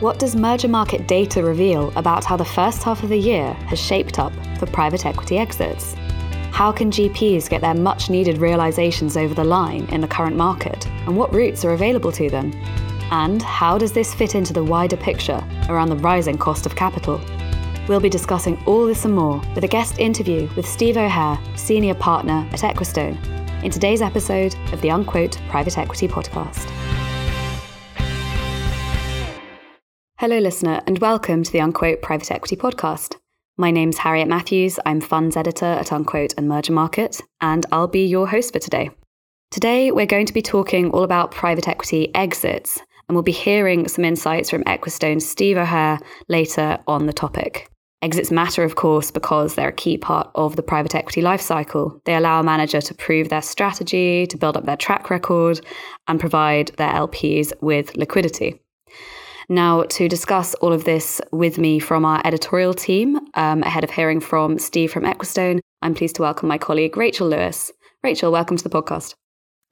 What 0.00 0.20
does 0.20 0.36
Mergermarket 0.36 1.08
data 1.08 1.42
reveal 1.42 1.92
about 1.96 2.24
how 2.24 2.36
the 2.36 2.44
first 2.44 2.84
half 2.84 3.02
of 3.02 3.08
the 3.08 3.18
year 3.18 3.52
has 3.66 3.80
shaped 3.80 4.20
up 4.20 4.32
for 4.56 4.66
private 4.66 5.04
equity 5.04 5.38
exits? 5.38 5.94
How 6.52 6.70
can 6.70 6.92
GPs 6.92 7.50
get 7.50 7.62
their 7.62 7.74
much 7.74 8.08
needed 8.08 8.38
realizations 8.38 9.16
over 9.16 9.34
the 9.34 9.42
line 9.42 9.86
in 9.86 10.00
the 10.00 10.06
current 10.06 10.36
market, 10.36 10.86
and 10.86 11.16
what 11.16 11.34
routes 11.34 11.64
are 11.64 11.72
available 11.72 12.12
to 12.12 12.30
them? 12.30 12.52
And 13.10 13.42
how 13.42 13.76
does 13.76 13.90
this 13.90 14.14
fit 14.14 14.36
into 14.36 14.52
the 14.52 14.62
wider 14.62 14.96
picture 14.96 15.44
around 15.68 15.88
the 15.88 15.96
rising 15.96 16.38
cost 16.38 16.64
of 16.64 16.76
capital? 16.76 17.20
We'll 17.88 17.98
be 17.98 18.08
discussing 18.08 18.62
all 18.66 18.86
this 18.86 19.04
and 19.04 19.16
more 19.16 19.42
with 19.56 19.64
a 19.64 19.68
guest 19.68 19.98
interview 19.98 20.48
with 20.54 20.68
Steve 20.68 20.96
O'Hare, 20.96 21.40
Senior 21.56 21.94
Partner 21.94 22.48
at 22.52 22.60
Equistone, 22.60 23.18
in 23.64 23.72
today's 23.72 24.00
episode 24.00 24.54
of 24.72 24.80
the 24.80 24.92
Unquote 24.92 25.40
Private 25.48 25.76
Equity 25.76 26.06
Podcast. 26.06 26.77
Hello, 30.20 30.40
listener, 30.40 30.80
and 30.88 30.98
welcome 30.98 31.44
to 31.44 31.52
the 31.52 31.60
Unquote 31.60 32.02
Private 32.02 32.32
Equity 32.32 32.56
Podcast. 32.56 33.14
My 33.56 33.70
name's 33.70 33.98
Harriet 33.98 34.26
Matthews. 34.26 34.76
I'm 34.84 35.00
funds 35.00 35.36
editor 35.36 35.64
at 35.64 35.92
Unquote 35.92 36.34
and 36.36 36.50
Mergermarket, 36.50 37.22
and 37.40 37.64
I'll 37.70 37.86
be 37.86 38.04
your 38.04 38.26
host 38.26 38.52
for 38.52 38.58
today. 38.58 38.90
Today, 39.52 39.92
we're 39.92 40.06
going 40.06 40.26
to 40.26 40.32
be 40.32 40.42
talking 40.42 40.90
all 40.90 41.04
about 41.04 41.30
private 41.30 41.68
equity 41.68 42.12
exits, 42.16 42.80
and 43.08 43.14
we'll 43.14 43.22
be 43.22 43.30
hearing 43.30 43.86
some 43.86 44.04
insights 44.04 44.50
from 44.50 44.64
Equistone's 44.66 45.24
Steve 45.24 45.56
O'Hare 45.56 46.00
later 46.26 46.80
on 46.88 47.06
the 47.06 47.12
topic. 47.12 47.70
Exits 48.02 48.32
matter, 48.32 48.64
of 48.64 48.74
course, 48.74 49.12
because 49.12 49.54
they're 49.54 49.68
a 49.68 49.72
key 49.72 49.98
part 49.98 50.32
of 50.34 50.56
the 50.56 50.64
private 50.64 50.96
equity 50.96 51.22
lifecycle. 51.22 52.02
They 52.06 52.16
allow 52.16 52.40
a 52.40 52.42
manager 52.42 52.80
to 52.80 52.94
prove 52.94 53.28
their 53.28 53.40
strategy, 53.40 54.26
to 54.26 54.36
build 54.36 54.56
up 54.56 54.66
their 54.66 54.76
track 54.76 55.10
record, 55.10 55.60
and 56.08 56.18
provide 56.18 56.72
their 56.76 56.90
LPs 56.92 57.52
with 57.60 57.96
liquidity. 57.96 58.60
Now, 59.48 59.84
to 59.84 60.08
discuss 60.08 60.54
all 60.56 60.74
of 60.74 60.84
this 60.84 61.22
with 61.32 61.56
me 61.56 61.78
from 61.78 62.04
our 62.04 62.20
editorial 62.22 62.74
team, 62.74 63.18
um, 63.32 63.62
ahead 63.62 63.82
of 63.82 63.90
hearing 63.90 64.20
from 64.20 64.58
Steve 64.58 64.92
from 64.92 65.04
Equistone, 65.04 65.60
I'm 65.80 65.94
pleased 65.94 66.16
to 66.16 66.22
welcome 66.22 66.48
my 66.48 66.58
colleague 66.58 66.98
Rachel 66.98 67.28
Lewis. 67.28 67.72
Rachel, 68.02 68.30
welcome 68.30 68.58
to 68.58 68.64
the 68.64 68.68
podcast. 68.68 69.14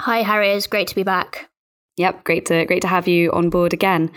Hi, 0.01 0.23
Harry. 0.23 0.49
It's 0.49 0.67
great 0.67 0.89
to 0.89 0.95
be 0.95 1.03
back. 1.03 1.51
Yep, 1.99 2.25
great 2.25 2.47
to 2.47 2.65
great 2.65 2.83
to 2.83 2.89
have 2.89 3.07
you 3.07 3.31
on 3.33 3.51
board 3.51 3.75
again. 3.75 4.11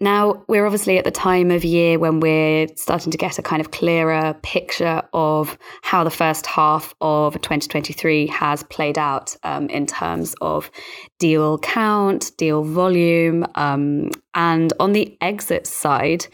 Now, 0.00 0.44
we're 0.48 0.64
obviously 0.64 0.98
at 0.98 1.04
the 1.04 1.10
time 1.10 1.50
of 1.50 1.64
year 1.64 1.98
when 1.98 2.20
we're 2.20 2.68
starting 2.76 3.10
to 3.12 3.18
get 3.18 3.38
a 3.38 3.42
kind 3.42 3.60
of 3.60 3.70
clearer 3.70 4.34
picture 4.42 5.02
of 5.12 5.58
how 5.82 6.04
the 6.04 6.10
first 6.10 6.46
half 6.46 6.94
of 7.00 7.34
2023 7.34 8.26
has 8.28 8.62
played 8.64 8.98
out 8.98 9.36
um, 9.42 9.68
in 9.68 9.86
terms 9.86 10.34
of 10.40 10.70
deal 11.18 11.58
count, 11.58 12.32
deal 12.36 12.62
volume, 12.62 13.46
um, 13.54 14.10
and 14.34 14.72
on 14.80 14.92
the 14.92 15.16
exit 15.20 15.66
side, 15.66 16.26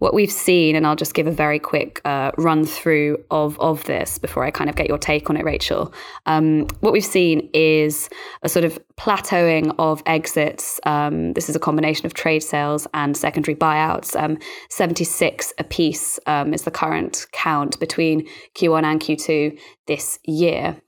what 0.00 0.14
we've 0.14 0.32
seen, 0.32 0.76
and 0.76 0.86
I'll 0.86 0.96
just 0.96 1.14
give 1.14 1.26
a 1.26 1.30
very 1.30 1.58
quick 1.58 2.00
uh, 2.06 2.32
run 2.38 2.64
through 2.64 3.22
of, 3.30 3.60
of 3.60 3.84
this 3.84 4.18
before 4.18 4.44
I 4.44 4.50
kind 4.50 4.68
of 4.68 4.74
get 4.74 4.88
your 4.88 4.98
take 4.98 5.28
on 5.28 5.36
it, 5.36 5.44
Rachel. 5.44 5.92
Um, 6.24 6.66
what 6.80 6.94
we've 6.94 7.04
seen 7.04 7.48
is 7.52 8.08
a 8.42 8.48
sort 8.48 8.64
of 8.64 8.78
plateauing 8.96 9.74
of 9.78 10.02
exits. 10.06 10.80
Um, 10.86 11.34
this 11.34 11.50
is 11.50 11.54
a 11.54 11.58
combination 11.58 12.06
of 12.06 12.14
trade 12.14 12.42
sales 12.42 12.86
and 12.94 13.14
secondary 13.14 13.54
buyouts. 13.54 14.18
Um, 14.20 14.38
76 14.70 15.52
apiece 15.58 16.18
um, 16.26 16.54
is 16.54 16.62
the 16.62 16.70
current 16.70 17.26
count 17.32 17.78
between 17.78 18.26
Q1 18.54 18.84
and 18.84 19.00
Q2 19.00 19.58
this 19.86 20.18
year. 20.24 20.80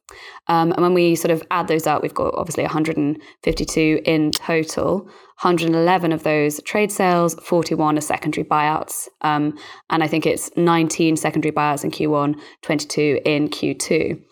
Um, 0.48 0.72
and 0.72 0.82
when 0.82 0.94
we 0.94 1.14
sort 1.14 1.30
of 1.30 1.42
add 1.50 1.68
those 1.68 1.86
up, 1.86 2.02
we've 2.02 2.14
got 2.14 2.34
obviously 2.34 2.64
152 2.64 4.00
in 4.04 4.30
total. 4.32 5.08
111 5.42 6.12
of 6.12 6.22
those 6.22 6.62
trade 6.62 6.92
sales, 6.92 7.34
41 7.42 7.98
are 7.98 8.00
secondary 8.00 8.44
buyouts. 8.44 9.08
Um, 9.22 9.58
and 9.90 10.04
I 10.04 10.06
think 10.06 10.24
it's 10.24 10.50
19 10.56 11.16
secondary 11.16 11.50
buyouts 11.50 11.82
in 11.82 11.90
Q1, 11.90 12.38
22 12.62 13.20
in 13.24 13.48
Q2. 13.48 14.22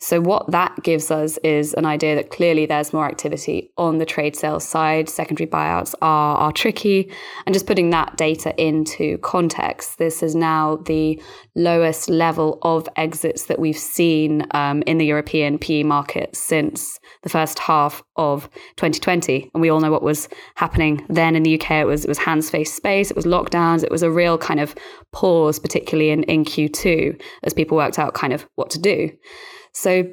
So, 0.00 0.22
what 0.22 0.50
that 0.52 0.82
gives 0.82 1.10
us 1.10 1.36
is 1.38 1.74
an 1.74 1.84
idea 1.84 2.14
that 2.14 2.30
clearly 2.30 2.64
there's 2.64 2.94
more 2.94 3.06
activity 3.06 3.72
on 3.76 3.98
the 3.98 4.06
trade 4.06 4.36
sales 4.36 4.66
side. 4.66 5.10
Secondary 5.10 5.46
buyouts 5.46 5.94
are, 6.00 6.36
are 6.38 6.52
tricky. 6.52 7.12
And 7.44 7.52
just 7.52 7.66
putting 7.66 7.90
that 7.90 8.16
data 8.16 8.54
into 8.60 9.18
context, 9.18 9.98
this 9.98 10.22
is 10.22 10.34
now 10.34 10.76
the 10.76 11.22
lowest 11.54 12.08
level 12.08 12.58
of 12.62 12.88
exits 12.96 13.44
that 13.46 13.58
we've 13.58 13.78
seen 13.78 14.46
um, 14.52 14.82
in 14.86 14.96
the 14.96 15.04
European 15.04 15.58
PE 15.64 15.82
market 15.82 16.36
since 16.36 17.00
the 17.22 17.30
first 17.30 17.58
half 17.58 18.02
of 18.16 18.50
2020. 18.76 19.50
And 19.54 19.62
we 19.62 19.70
all 19.70 19.80
know 19.80 19.90
what 19.90 20.02
was 20.02 20.28
happening 20.56 21.04
then 21.08 21.34
in 21.34 21.42
the 21.42 21.58
UK. 21.58 21.70
It 21.70 21.86
was 21.86 22.04
it 22.04 22.08
was 22.08 22.18
hands 22.18 22.50
face 22.50 22.72
space, 22.72 23.10
it 23.10 23.16
was 23.16 23.24
lockdowns, 23.24 23.82
it 23.82 23.90
was 23.90 24.02
a 24.02 24.10
real 24.10 24.36
kind 24.36 24.60
of 24.60 24.74
pause, 25.12 25.58
particularly 25.58 26.10
in, 26.10 26.22
in 26.24 26.44
Q2, 26.44 27.18
as 27.44 27.54
people 27.54 27.78
worked 27.78 27.98
out 27.98 28.12
kind 28.12 28.34
of 28.34 28.46
what 28.56 28.68
to 28.70 28.78
do. 28.78 29.10
So 29.72 30.04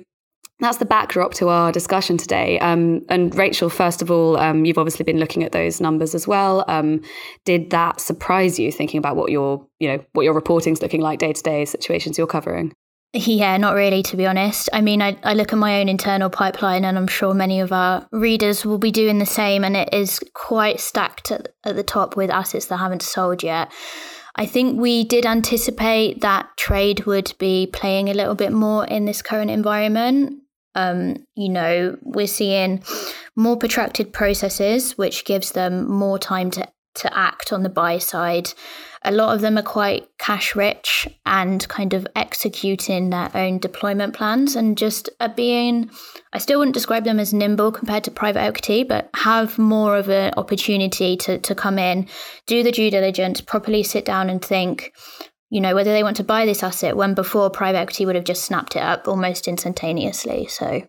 that's 0.62 0.78
the 0.78 0.86
backdrop 0.86 1.34
to 1.34 1.50
our 1.50 1.72
discussion 1.72 2.18
today. 2.18 2.58
Um, 2.60 3.02
and 3.10 3.36
Rachel, 3.36 3.70
first 3.70 4.02
of 4.02 4.10
all, 4.10 4.38
um, 4.38 4.64
you've 4.64 4.78
obviously 4.78 5.04
been 5.04 5.18
looking 5.18 5.44
at 5.44 5.52
those 5.52 5.82
numbers 5.82 6.16
as 6.16 6.28
well. 6.28 6.64
Um, 6.68 7.02
did 7.46 7.72
that 7.72 8.00
surprise 8.00 8.58
you, 8.58 8.72
thinking 8.72 9.00
about 9.00 9.16
what 9.18 9.32
your, 9.32 9.68
you 9.80 9.88
know, 9.90 10.06
what 10.14 10.24
your 10.24 10.34
reporting's 10.34 10.82
looking 10.82 11.02
like 11.02 11.20
day 11.20 11.34
to 11.34 11.44
day 11.44 11.66
situations 11.66 12.18
you're 12.18 12.28
covering? 12.28 12.74
Yeah, 13.14 13.58
not 13.58 13.76
really, 13.76 14.04
to 14.04 14.16
be 14.16 14.26
honest. 14.26 14.70
I 14.72 14.80
mean, 14.80 15.02
I, 15.02 15.18
I 15.24 15.34
look 15.34 15.52
at 15.52 15.60
my 15.60 15.82
own 15.82 15.90
internal 15.90 16.30
pipeline, 16.30 16.86
and 16.86 16.98
I'm 16.98 17.08
sure 17.08 17.34
many 17.34 17.60
of 17.60 17.74
our 17.74 18.08
readers 18.14 18.66
will 18.66 18.78
be 18.78 18.92
doing 18.92 19.20
the 19.20 19.26
same. 19.26 19.66
And 19.66 19.76
it 19.76 19.94
is 19.94 20.22
quite 20.34 20.80
stacked 20.80 21.30
at, 21.30 21.50
at 21.66 21.76
the 21.76 21.84
top 21.84 22.16
with 22.16 22.30
assets 22.30 22.68
that 22.68 22.78
haven't 22.78 23.02
sold 23.02 23.44
yet. 23.44 23.70
I 24.38 24.46
think 24.46 24.80
we 24.80 25.04
did 25.04 25.26
anticipate 25.26 26.22
that 26.22 26.48
trade 26.56 27.06
would 27.06 27.34
be 27.38 27.68
playing 27.74 28.08
a 28.10 28.14
little 28.14 28.36
bit 28.36 28.54
more 28.54 28.86
in 28.86 29.04
this 29.04 29.22
current 29.22 29.52
environment. 29.52 30.42
Um, 30.74 31.26
you 31.36 31.50
know, 31.50 31.98
we're 32.04 32.28
seeing 32.28 32.82
more 33.36 33.58
protracted 33.58 34.14
processes, 34.14 34.98
which 34.98 35.26
gives 35.26 35.52
them 35.52 35.90
more 35.90 36.18
time 36.18 36.50
to 36.52 36.66
to 36.96 37.18
act 37.18 37.54
on 37.54 37.64
the 37.64 37.70
buy 37.70 37.98
side. 37.98 38.54
A 39.04 39.12
lot 39.12 39.34
of 39.34 39.42
them 39.42 39.58
are 39.58 39.64
quite 39.64 40.08
cash 40.20 40.56
rich 40.56 41.08
and 41.26 41.68
kind 41.68 41.94
of 41.94 42.06
executing 42.16 43.10
their 43.10 43.32
own 43.34 43.58
deployment 43.58 44.14
plans 44.14 44.56
and 44.56 44.78
just 44.78 45.10
are 45.20 45.30
being, 45.30 45.90
I 46.34 46.38
still 46.38 46.60
wouldn't 46.60 46.76
describe 46.76 47.04
them 47.04 47.20
as 47.20 47.34
nimble 47.34 47.72
compared 47.72 48.04
to 48.04 48.12
private 48.12 48.42
equity, 48.42 48.84
but 48.84 49.10
have 49.16 49.58
more 49.58 49.98
of 49.98 50.10
an 50.10 50.34
opportunity 50.38 51.18
to, 51.18 51.40
to 51.40 51.56
come 51.56 51.80
in, 51.80 52.08
do 52.46 52.62
the 52.62 52.72
due 52.72 52.92
diligence, 52.92 53.42
properly 53.42 53.82
sit 53.82 54.06
down 54.06 54.30
and 54.30 54.44
think, 54.44 54.92
you 55.50 55.62
know, 55.62 55.74
whether 55.74 55.92
they 55.92 56.04
want 56.04 56.18
to 56.18 56.24
buy 56.24 56.46
this 56.46 56.62
asset 56.62 56.96
when 56.96 57.16
before 57.16 57.50
private 57.50 57.80
equity 57.80 58.06
would 58.06 58.16
have 58.16 58.24
just 58.24 58.44
snapped 58.44 58.76
it 58.76 58.84
up 58.84 59.08
almost 59.08 59.48
instantaneously. 59.48 60.48
So 60.48 60.84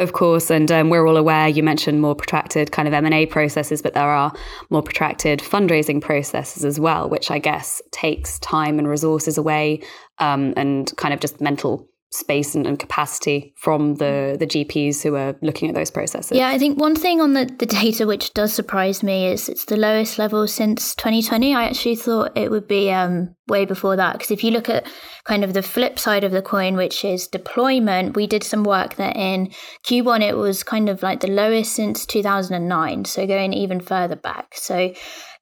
of 0.00 0.14
course, 0.14 0.50
and 0.50 0.72
um, 0.72 0.88
we're 0.88 1.06
all 1.06 1.18
aware. 1.18 1.46
You 1.46 1.62
mentioned 1.62 2.00
more 2.00 2.14
protracted 2.14 2.72
kind 2.72 2.88
of 2.88 2.94
M 2.94 3.04
and 3.04 3.14
A 3.14 3.26
processes, 3.26 3.82
but 3.82 3.94
there 3.94 4.08
are 4.08 4.32
more 4.70 4.82
protracted 4.82 5.40
fundraising 5.40 6.00
processes 6.00 6.64
as 6.64 6.80
well, 6.80 7.08
which 7.08 7.30
I 7.30 7.38
guess 7.38 7.82
takes 7.92 8.38
time 8.38 8.78
and 8.78 8.88
resources 8.88 9.36
away, 9.36 9.82
um, 10.18 10.54
and 10.56 10.90
kind 10.96 11.12
of 11.12 11.20
just 11.20 11.40
mental 11.40 11.89
space 12.12 12.56
and, 12.56 12.66
and, 12.66 12.78
capacity 12.78 13.54
from 13.56 13.94
the 13.96 14.36
the 14.38 14.46
GPs 14.46 15.02
who 15.02 15.14
are 15.14 15.36
looking 15.42 15.68
at 15.68 15.76
those 15.76 15.90
processes. 15.90 16.36
Yeah, 16.36 16.48
I 16.48 16.58
think 16.58 16.78
one 16.78 16.96
thing 16.96 17.20
on 17.20 17.34
the, 17.34 17.44
the 17.44 17.66
data 17.66 18.06
which 18.06 18.34
does 18.34 18.52
surprise 18.52 19.02
me 19.02 19.26
is 19.26 19.48
it's 19.48 19.66
the 19.66 19.76
lowest 19.76 20.18
level 20.18 20.48
since 20.48 20.94
2020. 20.96 21.54
I 21.54 21.64
actually 21.64 21.94
thought 21.94 22.36
it 22.36 22.50
would 22.50 22.66
be 22.66 22.90
um, 22.90 23.36
way 23.46 23.64
before 23.64 23.94
that 23.94 24.14
because 24.14 24.32
if 24.32 24.42
you 24.42 24.50
look 24.50 24.68
at 24.68 24.86
kind 25.24 25.44
of 25.44 25.54
the 25.54 25.62
flip 25.62 25.98
side 25.98 26.24
of 26.24 26.32
the 26.32 26.42
coin, 26.42 26.76
which 26.76 27.04
is 27.04 27.28
deployment, 27.28 28.16
we 28.16 28.26
did 28.26 28.42
some 28.42 28.64
work 28.64 28.96
that 28.96 29.16
in 29.16 29.52
Q1 29.86 30.20
it 30.20 30.36
was 30.36 30.64
kind 30.64 30.88
of 30.88 31.04
like 31.04 31.20
the 31.20 31.28
lowest 31.28 31.72
since 31.72 32.04
2009. 32.06 33.04
So 33.04 33.26
going 33.26 33.52
even 33.52 33.80
further 33.80 34.16
back. 34.16 34.54
So 34.56 34.92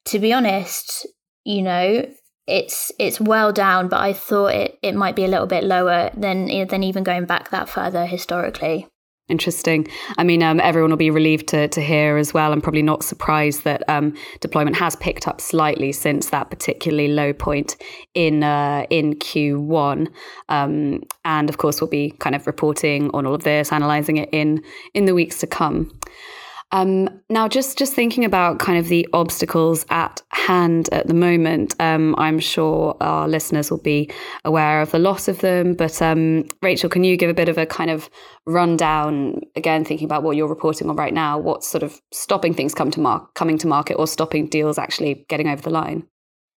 to 0.05 0.19
be 0.19 0.33
honest, 0.33 1.07
you 1.43 1.63
know, 1.63 2.05
it's 2.49 2.91
it's 2.99 3.19
well 3.21 3.53
down, 3.53 3.87
but 3.87 3.99
I 3.99 4.13
thought 4.13 4.53
it, 4.53 4.79
it 4.81 4.95
might 4.95 5.15
be 5.15 5.23
a 5.23 5.27
little 5.27 5.47
bit 5.47 5.63
lower 5.63 6.09
than 6.15 6.67
than 6.67 6.83
even 6.83 7.03
going 7.03 7.25
back 7.25 7.49
that 7.51 7.69
further 7.69 8.05
historically. 8.05 8.87
Interesting. 9.29 9.87
I 10.17 10.23
mean, 10.23 10.41
um, 10.41 10.59
everyone 10.59 10.89
will 10.89 10.97
be 10.97 11.11
relieved 11.11 11.49
to, 11.49 11.67
to 11.67 11.81
hear 11.81 12.17
as 12.17 12.33
well, 12.33 12.51
and 12.51 12.63
probably 12.63 12.81
not 12.81 13.03
surprised 13.03 13.63
that 13.63 13.87
um, 13.87 14.15
deployment 14.39 14.75
has 14.77 14.95
picked 14.95 15.27
up 15.27 15.39
slightly 15.39 15.91
since 15.91 16.31
that 16.31 16.49
particularly 16.49 17.09
low 17.09 17.31
point 17.31 17.77
in 18.15 18.41
uh, 18.41 18.87
in 18.89 19.13
Q1. 19.13 20.07
Um, 20.49 21.03
and 21.25 21.47
of 21.47 21.59
course, 21.59 21.79
we'll 21.79 21.91
be 21.91 22.11
kind 22.19 22.35
of 22.35 22.47
reporting 22.47 23.11
on 23.13 23.27
all 23.27 23.35
of 23.35 23.43
this, 23.43 23.71
analysing 23.71 24.17
it 24.17 24.29
in 24.31 24.63
in 24.95 25.05
the 25.05 25.13
weeks 25.13 25.39
to 25.41 25.47
come. 25.47 25.91
Um, 26.71 27.09
now, 27.29 27.47
just 27.47 27.79
just 27.79 27.93
thinking 27.93 28.23
about 28.23 28.59
kind 28.59 28.77
of 28.77 28.89
the 28.89 29.07
obstacles 29.11 29.85
at 29.89 30.21
hand 30.29 30.87
at 30.91 31.07
the 31.07 31.15
moment, 31.15 31.75
um, 31.79 32.13
I'm 32.17 32.39
sure 32.39 32.95
our 33.01 33.27
listeners 33.27 33.71
will 33.71 33.81
be 33.81 34.11
aware 34.45 34.81
of 34.81 34.91
the 34.91 34.99
lot 34.99 35.27
of 35.27 35.39
them. 35.39 35.73
But 35.73 35.99
um, 36.01 36.47
Rachel, 36.61 36.89
can 36.89 37.03
you 37.03 37.17
give 37.17 37.29
a 37.29 37.33
bit 37.33 37.49
of 37.49 37.57
a 37.57 37.65
kind 37.65 37.89
of 37.89 38.09
rundown 38.45 39.41
again, 39.55 39.83
thinking 39.83 40.05
about 40.05 40.21
what 40.21 40.37
you're 40.37 40.47
reporting 40.47 40.89
on 40.89 40.95
right 40.95 41.13
now? 41.13 41.39
What's 41.39 41.67
sort 41.67 41.83
of 41.83 41.99
stopping 42.11 42.53
things 42.53 42.75
come 42.75 42.91
to 42.91 42.99
mar- 42.99 43.27
coming 43.33 43.57
to 43.59 43.67
market 43.67 43.95
or 43.95 44.05
stopping 44.05 44.47
deals 44.47 44.77
actually 44.77 45.25
getting 45.27 45.47
over 45.47 45.61
the 45.61 45.71
line? 45.71 46.05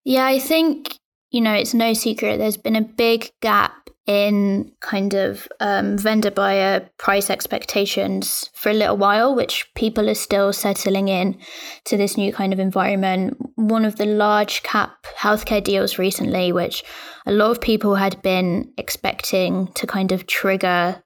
Yeah, 0.04 0.26
I 0.26 0.40
think 0.40 0.98
you 1.32 1.40
know 1.40 1.54
it's 1.54 1.74
no 1.74 1.94
secret. 1.94 2.38
There's 2.38 2.58
been 2.58 2.76
a 2.76 2.82
big 2.82 3.32
gap 3.42 3.81
in 4.08 4.72
kind 4.82 5.14
of 5.14 5.48
um, 5.60 5.98
vendor 5.98 6.32
buyer 6.32 6.90
price 6.98 7.30
expectations 7.30 8.50
for 8.54 8.70
a 8.70 8.74
little 8.74 8.98
while, 8.98 9.36
which 9.36 9.70
people 9.76 10.10
are 10.10 10.16
still 10.16 10.52
settling 10.52 11.08
in 11.08 11.40
to 11.86 11.98
this 11.98 12.18
new 12.18 12.34
kind 12.34 12.52
of 12.52 12.60
environment. 12.60 13.38
One 13.56 13.86
of 13.86 13.98
the 13.98 14.08
large 14.08 14.64
cap 14.64 15.06
healthcare 15.18 15.64
deals 15.64 16.00
recently, 16.00 16.52
which 16.52 16.84
a 17.28 17.32
lot 17.32 17.52
of 17.52 17.62
people 17.62 17.96
had 17.96 18.22
been 18.24 18.74
expecting 18.78 19.68
to 19.74 19.86
kind 19.86 20.12
of 20.12 20.26
trigger, 20.26 21.04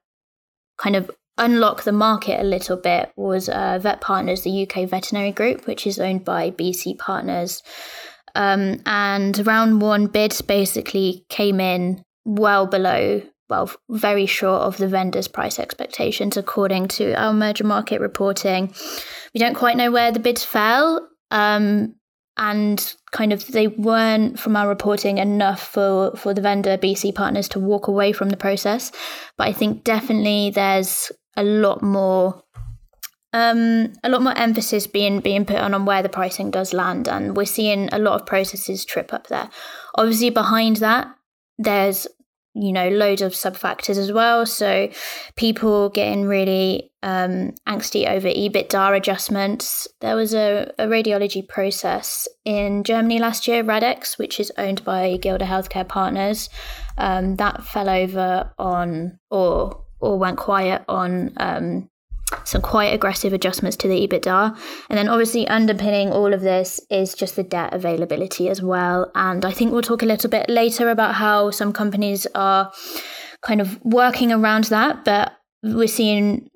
kind 0.78 0.96
of 0.96 1.10
unlock 1.36 1.82
the 1.82 1.92
market 1.92 2.40
a 2.40 2.44
little 2.44 2.78
bit, 2.78 3.12
was 3.14 3.50
uh, 3.50 3.78
Vet 3.78 4.00
Partners, 4.00 4.42
the 4.42 4.62
UK 4.66 4.88
veterinary 4.88 5.32
group, 5.32 5.66
which 5.66 5.86
is 5.86 5.98
owned 5.98 6.24
by 6.24 6.50
BC 6.50 6.96
Partners. 6.98 7.62
Um, 8.34 8.82
and 8.84 9.46
round 9.46 9.80
one 9.80 10.06
bids 10.06 10.42
basically 10.42 11.24
came 11.28 11.60
in 11.60 12.02
well 12.26 12.66
below, 12.66 13.22
well, 13.48 13.70
very 13.88 14.26
short 14.26 14.62
of 14.62 14.76
the 14.76 14.88
vendor's 14.88 15.28
price 15.28 15.58
expectations, 15.58 16.36
according 16.36 16.88
to 16.88 17.14
our 17.14 17.32
Mergermarket 17.32 18.00
reporting. 18.00 18.74
We 19.32 19.38
don't 19.40 19.54
quite 19.54 19.76
know 19.76 19.90
where 19.90 20.12
the 20.12 20.20
bids 20.20 20.44
fell. 20.44 21.08
Um, 21.30 21.94
and 22.38 22.94
kind 23.12 23.32
of 23.32 23.46
they 23.46 23.66
weren't 23.66 24.38
from 24.38 24.56
our 24.56 24.68
reporting 24.68 25.16
enough 25.16 25.68
for 25.68 26.14
for 26.16 26.34
the 26.34 26.42
vendor 26.42 26.76
BC 26.76 27.14
partners 27.14 27.48
to 27.48 27.58
walk 27.58 27.88
away 27.88 28.12
from 28.12 28.28
the 28.28 28.36
process 28.36 28.92
but 29.38 29.48
I 29.48 29.54
think 29.54 29.84
definitely 29.84 30.50
there's 30.50 31.10
a 31.34 31.42
lot 31.42 31.82
more 31.82 32.44
um, 33.36 33.92
a 34.02 34.08
lot 34.08 34.22
more 34.22 34.36
emphasis 34.36 34.86
being 34.86 35.20
being 35.20 35.44
put 35.44 35.58
on 35.58 35.74
on 35.74 35.84
where 35.84 36.02
the 36.02 36.08
pricing 36.08 36.50
does 36.50 36.72
land, 36.72 37.06
and 37.06 37.36
we're 37.36 37.44
seeing 37.44 37.90
a 37.92 37.98
lot 37.98 38.18
of 38.18 38.26
processes 38.26 38.84
trip 38.84 39.12
up 39.12 39.26
there. 39.26 39.50
Obviously, 39.96 40.30
behind 40.30 40.76
that, 40.76 41.08
there's 41.58 42.06
you 42.56 42.72
know 42.72 42.88
loads 42.88 43.22
of 43.22 43.34
sub 43.34 43.56
factors 43.56 43.98
as 43.98 44.10
well. 44.10 44.46
So 44.46 44.88
people 45.36 45.90
getting 45.90 46.24
really 46.24 46.90
um, 47.02 47.52
angsty 47.68 48.08
over 48.08 48.28
ebitda 48.28 48.96
adjustments. 48.96 49.86
There 50.00 50.16
was 50.16 50.34
a, 50.34 50.72
a, 50.78 50.86
radiology 50.86 51.46
process 51.46 52.26
in 52.44 52.82
germany 52.82 53.18
last 53.18 53.46
year 53.46 53.62
radex 53.62 54.18
which 54.18 54.40
is 54.40 54.50
owned 54.58 54.84
by 54.84 55.16
Gilde 55.18 55.42
healthcare 55.42 55.86
partners. 55.86 56.48
Um, 56.98 57.36
that 57.36 57.64
fell 57.64 57.88
over 57.88 58.50
on 58.58 59.18
or 59.30 59.84
or 60.00 60.18
went 60.18 60.38
quiet 60.38 60.82
on 60.88 61.32
um, 61.36 61.90
some 62.44 62.62
quite 62.62 62.92
aggressive 62.92 63.32
adjustments 63.32 63.76
to 63.78 63.88
the 63.88 64.06
EBITDA. 64.06 64.56
And 64.88 64.98
then 64.98 65.08
obviously 65.08 65.46
underpinning 65.48 66.10
all 66.10 66.32
of 66.32 66.40
this 66.40 66.80
is 66.90 67.14
just 67.14 67.36
the 67.36 67.42
debt 67.42 67.72
availability 67.72 68.48
as 68.48 68.60
well. 68.62 69.10
And 69.14 69.44
I 69.44 69.52
think 69.52 69.72
we'll 69.72 69.82
talk 69.82 70.02
a 70.02 70.06
little 70.06 70.30
bit 70.30 70.48
later 70.48 70.90
about 70.90 71.14
how 71.14 71.50
some 71.50 71.72
companies 71.72 72.26
are 72.34 72.72
kind 73.42 73.60
of 73.60 73.78
working 73.84 74.32
around 74.32 74.64
that, 74.64 75.04
but 75.04 75.32
we're 75.62 75.86
seeing 75.86 76.48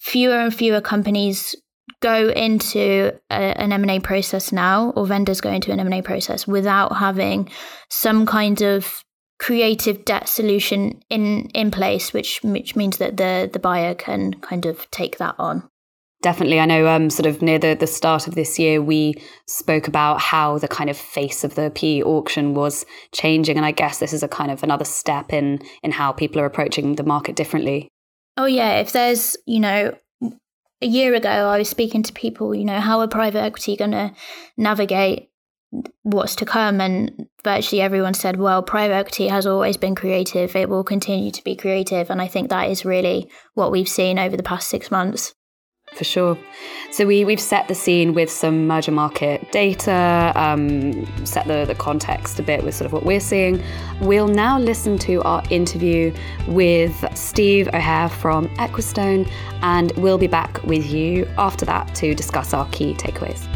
fewer 0.00 0.38
and 0.38 0.54
fewer 0.54 0.80
companies 0.80 1.56
go 2.00 2.28
into 2.28 3.12
a, 3.30 3.34
an 3.34 3.72
M&A 3.72 4.00
process 4.00 4.52
now 4.52 4.90
or 4.90 5.06
vendors 5.06 5.40
go 5.40 5.50
into 5.50 5.72
an 5.72 5.80
M&A 5.80 6.02
process 6.02 6.46
without 6.46 6.96
having 6.96 7.48
some 7.90 8.26
kind 8.26 8.62
of 8.62 9.03
creative 9.38 10.04
debt 10.04 10.28
solution 10.28 11.02
in 11.10 11.48
in 11.50 11.70
place, 11.70 12.12
which 12.12 12.40
which 12.42 12.76
means 12.76 12.98
that 12.98 13.16
the 13.16 13.48
the 13.52 13.58
buyer 13.58 13.94
can 13.94 14.34
kind 14.34 14.66
of 14.66 14.90
take 14.90 15.18
that 15.18 15.34
on. 15.38 15.68
Definitely. 16.24 16.58
I 16.58 16.64
know 16.64 16.88
um, 16.88 17.10
sort 17.10 17.26
of 17.26 17.42
near 17.42 17.58
the, 17.58 17.74
the 17.74 17.86
start 17.86 18.26
of 18.26 18.34
this 18.34 18.58
year, 18.58 18.80
we 18.80 19.14
spoke 19.46 19.86
about 19.86 20.20
how 20.20 20.56
the 20.56 20.68
kind 20.68 20.88
of 20.88 20.96
face 20.96 21.44
of 21.44 21.54
the 21.54 21.70
PE 21.74 22.02
auction 22.02 22.54
was 22.54 22.86
changing. 23.12 23.58
And 23.58 23.66
I 23.66 23.72
guess 23.72 23.98
this 23.98 24.14
is 24.14 24.22
a 24.22 24.28
kind 24.28 24.50
of 24.50 24.62
another 24.62 24.86
step 24.86 25.34
in 25.34 25.60
in 25.82 25.90
how 25.90 26.12
people 26.12 26.40
are 26.40 26.46
approaching 26.46 26.94
the 26.94 27.02
market 27.02 27.36
differently. 27.36 27.88
Oh, 28.38 28.46
yeah. 28.46 28.76
If 28.76 28.92
there's, 28.92 29.36
you 29.44 29.60
know, 29.60 29.94
a 30.80 30.86
year 30.86 31.14
ago, 31.14 31.28
I 31.28 31.58
was 31.58 31.68
speaking 31.68 32.02
to 32.04 32.12
people, 32.14 32.54
you 32.54 32.64
know, 32.64 32.80
how 32.80 33.00
are 33.00 33.08
private 33.08 33.42
equity 33.42 33.76
going 33.76 33.90
to 33.90 34.14
navigate 34.56 35.28
what's 36.02 36.36
to 36.36 36.44
come 36.44 36.80
and 36.80 37.26
virtually 37.42 37.80
everyone 37.80 38.14
said 38.14 38.36
well 38.36 38.62
private 38.62 38.94
equity 38.94 39.28
has 39.28 39.46
always 39.46 39.76
been 39.76 39.94
creative 39.94 40.54
it 40.54 40.68
will 40.68 40.84
continue 40.84 41.30
to 41.30 41.42
be 41.44 41.56
creative 41.56 42.10
and 42.10 42.20
i 42.20 42.28
think 42.28 42.48
that 42.48 42.70
is 42.70 42.84
really 42.84 43.30
what 43.54 43.72
we've 43.72 43.88
seen 43.88 44.18
over 44.18 44.36
the 44.36 44.42
past 44.42 44.68
six 44.68 44.90
months 44.90 45.34
for 45.92 46.04
sure. 46.04 46.38
So 46.90 47.06
we 47.06 47.24
we've 47.24 47.40
set 47.40 47.68
the 47.68 47.74
scene 47.74 48.14
with 48.14 48.30
some 48.30 48.66
Mergermarket 48.68 49.50
data, 49.50 50.32
um, 50.34 51.06
set 51.24 51.46
the 51.46 51.64
the 51.66 51.74
context 51.74 52.38
a 52.38 52.42
bit 52.42 52.64
with 52.64 52.74
sort 52.74 52.86
of 52.86 52.92
what 52.92 53.04
we're 53.04 53.20
seeing. 53.20 53.62
We'll 54.00 54.28
now 54.28 54.58
listen 54.58 54.98
to 54.98 55.22
our 55.22 55.42
interview 55.50 56.12
with 56.48 57.04
Steve 57.14 57.68
O'Hare 57.68 58.08
from 58.08 58.48
Equistone, 58.56 59.30
and 59.62 59.92
we'll 59.92 60.18
be 60.18 60.26
back 60.26 60.62
with 60.64 60.86
you 60.86 61.26
after 61.38 61.64
that 61.66 61.94
to 61.96 62.14
discuss 62.14 62.54
our 62.54 62.68
key 62.70 62.94
takeaways. 62.94 63.53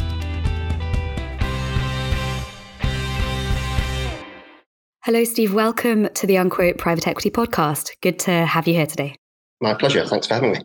Hello, 5.08 5.24
Steve. 5.24 5.54
Welcome 5.54 6.10
to 6.16 6.26
the 6.26 6.36
Unquote 6.36 6.76
Private 6.76 7.08
Equity 7.08 7.30
Podcast. 7.30 7.92
Good 8.02 8.18
to 8.18 8.30
have 8.30 8.68
you 8.68 8.74
here 8.74 8.84
today. 8.84 9.16
My 9.58 9.72
pleasure. 9.72 10.04
Thanks 10.04 10.26
for 10.26 10.34
having 10.34 10.52
me. 10.52 10.58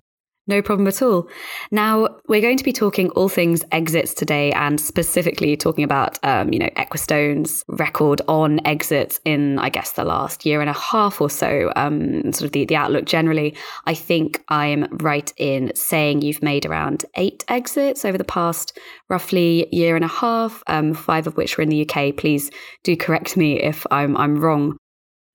No 0.46 0.62
problem 0.62 0.88
at 0.90 1.02
all. 1.02 1.30
Now, 1.72 2.18
we're 2.28 2.42
going 2.42 2.58
to 2.58 2.66
be 2.66 2.74
talking 2.74 3.10
all 3.12 3.30
things 3.30 3.64
exits 3.72 4.14
today 4.14 4.52
and 4.52 4.80
specifically 4.80 5.56
talking 5.56 5.86
about, 5.86 6.20
um, 6.24 6.52
you 6.52 6.60
know, 6.60 6.70
Equistone's 6.76 7.64
record 7.70 8.20
on 8.28 8.60
exits 8.68 9.22
in, 9.24 9.58
I 9.60 9.70
guess, 9.70 9.94
the 9.94 10.04
last 10.04 10.46
year 10.46 10.60
and 10.60 10.70
a 10.70 10.74
half 10.74 11.22
or 11.22 11.30
so, 11.30 11.72
um, 11.78 12.34
sort 12.34 12.44
of 12.44 12.52
the, 12.52 12.66
the 12.66 12.76
outlook 12.76 13.06
generally. 13.06 13.56
I 13.86 13.94
think 13.94 14.44
I'm 14.50 14.86
right 14.98 15.32
in 15.38 15.72
saying 15.76 16.24
you've 16.24 16.44
made 16.44 16.66
around 16.66 17.06
eight 17.16 17.46
exits 17.48 18.04
over 18.04 18.18
the 18.18 18.26
past 18.26 18.78
roughly 19.08 19.68
year 19.72 19.96
and 19.96 20.04
a 20.04 20.10
half, 20.10 20.62
um, 20.68 20.94
five 20.94 21.26
of 21.26 21.38
which 21.38 21.58
were 21.58 21.62
in 21.62 21.70
the 21.70 21.90
UK. 21.90 22.18
Please 22.18 22.52
do 22.84 22.98
correct 22.98 23.38
me 23.38 23.62
if 23.62 23.88
I'm, 23.92 24.18
I'm 24.18 24.42
wrong. 24.42 24.78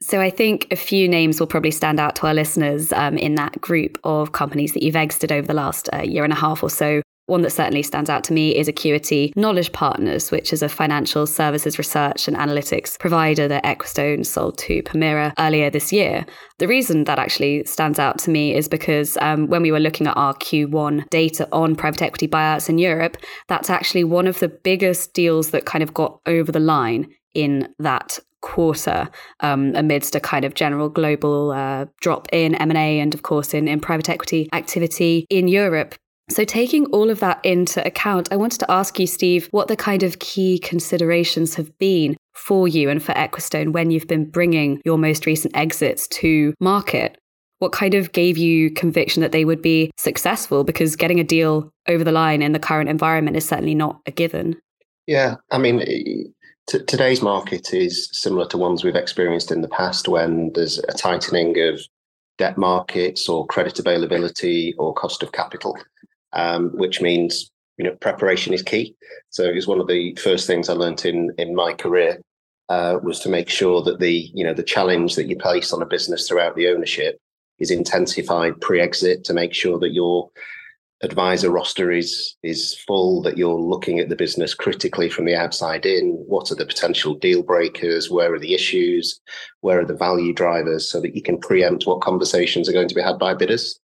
So 0.01 0.21
I 0.21 0.31
think 0.31 0.69
a 0.71 0.77
few 0.77 1.09
names 1.09 1.41
will 1.41 1.49
probably 1.49 1.73
stand 1.73 1.99
out 1.99 2.15
to 2.17 2.27
our 2.27 2.35
listeners 2.35 2.93
um, 2.93 3.19
in 3.19 3.35
that 3.35 3.61
group 3.61 3.99
of 4.05 4.33
companies 4.33 4.73
that 4.75 4.83
you've 4.83 4.97
exited 4.97 5.33
over 5.33 5.47
the 5.47 5.55
last 5.55 5.89
uh, 5.93 6.03
year 6.03 6.25
and 6.25 6.33
a 6.33 6.37
half 6.37 6.63
or 6.63 6.71
so. 6.71 7.03
One 7.27 7.43
that 7.43 7.51
certainly 7.51 7.83
stands 7.83 8.09
out 8.09 8.25
to 8.25 8.33
me 8.33 8.57
is 8.57 8.69
Acuity 8.69 9.35
Knowledge 9.37 9.73
Partners, 9.73 10.31
which 10.31 10.51
is 10.51 10.63
a 10.63 10.69
financial 10.69 11.27
services 11.27 11.77
research 11.77 12.27
and 12.27 12.35
analytics 12.35 12.99
provider 12.99 13.47
that 13.49 13.65
Equistone 13.65 14.25
sold 14.25 14.57
to 14.59 14.83
Permira 14.85 15.35
earlier 15.39 15.69
this 15.69 15.93
year. 15.93 16.25
The 16.59 16.69
reason 16.69 17.05
that 17.05 17.19
actually 17.19 17.65
stands 17.67 17.99
out 17.99 18.19
to 18.21 18.31
me 18.31 18.55
is 18.55 18.67
because 18.67 19.19
um, 19.21 19.47
when 19.49 19.61
we 19.61 19.71
were 19.71 19.79
looking 19.79 20.07
at 20.07 20.17
our 20.17 20.33
Q1 20.37 21.11
data 21.11 21.47
on 21.53 21.77
private 21.77 22.01
equity 22.01 22.29
buyouts 22.29 22.71
in 22.71 22.79
Europe, 22.79 23.19
that's 23.47 23.69
actually 23.69 24.05
one 24.05 24.27
of 24.27 24.39
the 24.39 24.49
biggest 24.49 25.13
deals 25.13 25.51
that 25.51 25.67
kind 25.67 25.83
of 25.83 25.93
got 25.93 26.21
over 26.25 26.51
the 26.51 26.61
line 26.61 27.11
in 27.35 27.69
that 27.79 28.19
quarter 28.41 29.09
um, 29.41 29.73
amidst 29.75 30.15
a 30.15 30.21
kind 30.21 30.45
of 30.45 30.55
general 30.55 30.89
global 30.89 31.51
uh, 31.53 31.87
drop 32.01 32.29
in 32.33 32.55
M&A 32.55 33.01
and 33.01 33.15
of 33.15 33.23
course 33.23 33.55
in, 33.55 33.69
in 33.69 33.81
private 33.81 34.09
equity 34.09 34.49
activity 34.53 35.27
in 35.31 35.49
Europe. 35.49 35.95
So, 36.31 36.45
taking 36.45 36.85
all 36.87 37.09
of 37.09 37.21
that 37.21 37.41
into 37.43 37.85
account, 37.87 38.31
I 38.31 38.37
wanted 38.37 38.61
to 38.61 38.71
ask 38.71 38.99
you, 38.99 39.07
Steve, 39.07 39.49
what 39.51 39.69
the 39.69 39.77
kind 39.77 40.03
of 40.03 40.19
key 40.19 40.59
considerations 40.59 41.55
have 41.55 41.77
been 41.79 42.19
for 42.35 42.69
you 42.69 42.91
and 42.91 43.03
for 43.03 43.13
Equistone 43.13 43.73
when 43.73 43.91
you've 43.91 44.07
been 44.07 44.29
bringing 44.29 44.81
your 44.85 44.99
most 44.99 45.25
recent 45.25 45.57
exits 45.57 46.07
to 46.09 46.55
market. 46.61 47.17
What 47.61 47.73
kind 47.73 47.95
of 47.95 48.13
gave 48.13 48.39
you 48.39 48.71
conviction 48.71 49.23
that 49.23 49.33
they 49.33 49.45
would 49.45 49.63
be 49.63 49.91
successful? 49.97 50.65
Because 50.65 50.97
getting 50.97 51.19
a 51.19 51.25
deal 51.25 51.73
over 51.89 52.05
the 52.05 52.13
line 52.13 52.43
in 52.43 52.53
the 52.53 52.59
current 52.59 52.91
environment 52.91 53.37
is 53.37 53.49
certainly 53.49 53.75
not 53.75 54.01
a 54.07 54.13
given. 54.13 54.61
Yeah, 55.07 55.37
I 55.51 55.59
mean, 55.59 55.83
T- 56.69 56.85
today's 56.85 57.23
market 57.23 57.73
is 57.73 58.11
similar 58.13 58.47
to 58.49 58.59
ones 58.59 58.85
we've 58.85 58.95
experienced 58.95 59.51
in 59.51 59.63
the 59.63 59.69
past 59.69 60.07
when 60.07 60.53
there's 60.53 60.79
a 60.79 60.93
tightening 60.93 61.59
of 61.61 61.81
debt 62.37 62.59
markets 62.59 63.27
or 63.27 63.47
credit 63.47 63.79
availability 63.79 64.75
or 64.79 64.93
cost 64.93 65.23
of 65.23 65.33
capital, 65.33 65.79
um, 66.35 66.69
which 66.77 67.01
means 67.01 67.51
you 67.79 67.85
know 67.85 67.97
preparation 67.97 68.53
is 68.53 68.63
key. 68.63 68.95
So 69.31 69.45
it 69.45 69.55
was 69.55 69.67
one 69.67 69.81
of 69.81 69.89
the 69.89 70.15
first 70.17 70.47
things 70.47 70.69
I 70.69 70.75
learned 70.75 71.07
in 71.07 71.33
in 71.39 71.55
my 71.55 71.73
career 71.73 72.21
uh, 72.69 72.99
was 73.03 73.21
to 73.21 73.31
make 73.31 73.49
sure 73.49 73.83
that 73.85 73.99
the 73.99 74.31
you 74.35 74.45
know 74.45 74.53
the 74.53 74.63
challenge 74.63 75.15
that 75.15 75.27
you 75.27 75.37
place 75.37 75.73
on 75.73 75.81
a 75.81 75.87
business 75.87 76.29
throughout 76.29 76.55
the 76.55 76.69
ownership 76.69 77.19
is 77.59 77.71
intensified 77.71 78.61
pre-exit 78.61 79.25
to 79.25 79.33
make 79.33 79.55
sure 79.55 79.79
that 79.79 79.95
you're 79.95 80.31
advisor 81.03 81.51
roster 81.51 81.93
is 81.93 82.37
is 82.43 82.75
full, 82.87 83.23
that 83.23 83.39
you're 83.39 83.55
looking 83.55 83.99
at 83.99 84.09
the 84.09 84.17
business 84.17 84.55
critically 84.55 85.09
from 85.09 85.25
the 85.25 85.37
outside 85.37 85.87
in. 85.87 86.13
What 86.27 86.51
are 86.51 86.57
the 86.57 86.67
potential 86.67 87.15
deal 87.15 87.43
breakers? 87.43 88.11
Where 88.11 88.33
are 88.35 88.39
the 88.39 88.55
issues? 88.55 89.21
Where 89.61 89.81
are 89.81 89.85
the 89.85 89.95
value 89.95 90.33
drivers? 90.33 90.91
So 90.91 91.01
that 91.01 91.15
you 91.15 91.23
can 91.23 91.39
preempt 91.39 91.87
what 91.87 92.01
conversations 92.01 92.69
are 92.69 92.73
going 92.73 92.89
to 92.89 92.95
be 92.95 93.03
had 93.03 93.19
by 93.19 93.35
bidders. 93.35 93.79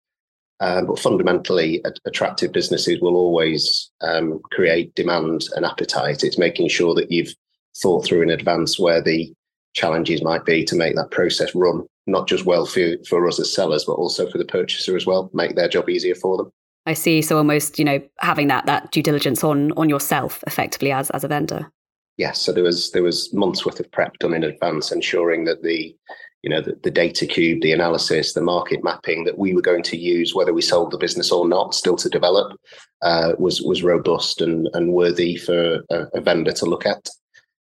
Um, 0.60 0.86
but 0.86 0.98
fundamentally, 0.98 1.84
attractive 2.06 2.52
businesses 2.52 3.00
will 3.00 3.16
always 3.16 3.90
um, 4.00 4.40
create 4.52 4.94
demand 4.94 5.44
and 5.56 5.66
appetite. 5.66 6.22
It's 6.22 6.38
making 6.38 6.68
sure 6.68 6.94
that 6.94 7.10
you've 7.10 7.34
thought 7.76 8.06
through 8.06 8.22
in 8.22 8.30
advance 8.30 8.78
where 8.78 9.02
the 9.02 9.32
challenges 9.74 10.22
might 10.22 10.44
be 10.44 10.64
to 10.64 10.76
make 10.76 10.94
that 10.94 11.10
process 11.10 11.54
run, 11.54 11.84
not 12.06 12.28
just 12.28 12.44
well 12.44 12.66
for, 12.66 12.96
for 13.08 13.26
us 13.28 13.40
as 13.40 13.52
sellers, 13.52 13.84
but 13.84 13.94
also 13.94 14.30
for 14.30 14.38
the 14.38 14.44
purchaser 14.44 14.96
as 14.96 15.06
well, 15.06 15.28
make 15.34 15.56
their 15.56 15.68
job 15.68 15.88
easier 15.88 16.14
for 16.14 16.36
them. 16.36 16.52
I 16.86 16.92
see. 16.92 17.22
So 17.22 17.38
almost, 17.38 17.78
you 17.78 17.84
know, 17.84 18.00
having 18.18 18.48
that 18.48 18.66
that 18.66 18.92
due 18.92 19.02
diligence 19.02 19.42
on 19.42 19.72
on 19.72 19.88
yourself 19.88 20.42
effectively 20.46 20.92
as 20.92 21.10
as 21.10 21.24
a 21.24 21.28
vendor. 21.28 21.70
Yes. 22.16 22.40
So 22.40 22.52
there 22.52 22.64
was 22.64 22.92
there 22.92 23.02
was 23.02 23.32
months 23.32 23.64
worth 23.64 23.80
of 23.80 23.90
prep 23.90 24.18
done 24.18 24.34
in 24.34 24.44
advance, 24.44 24.92
ensuring 24.92 25.44
that 25.44 25.62
the 25.62 25.96
you 26.42 26.50
know 26.50 26.60
the, 26.60 26.78
the 26.82 26.90
data 26.90 27.26
cube, 27.26 27.62
the 27.62 27.72
analysis, 27.72 28.34
the 28.34 28.42
market 28.42 28.84
mapping 28.84 29.24
that 29.24 29.38
we 29.38 29.54
were 29.54 29.62
going 29.62 29.82
to 29.84 29.96
use, 29.96 30.34
whether 30.34 30.52
we 30.52 30.62
sold 30.62 30.90
the 30.90 30.98
business 30.98 31.32
or 31.32 31.48
not, 31.48 31.74
still 31.74 31.96
to 31.96 32.08
develop, 32.08 32.58
uh, 33.02 33.32
was 33.38 33.62
was 33.62 33.82
robust 33.82 34.40
and 34.40 34.68
and 34.74 34.92
worthy 34.92 35.36
for 35.36 35.80
a, 35.90 36.06
a 36.14 36.20
vendor 36.20 36.52
to 36.52 36.66
look 36.66 36.86
at. 36.86 37.08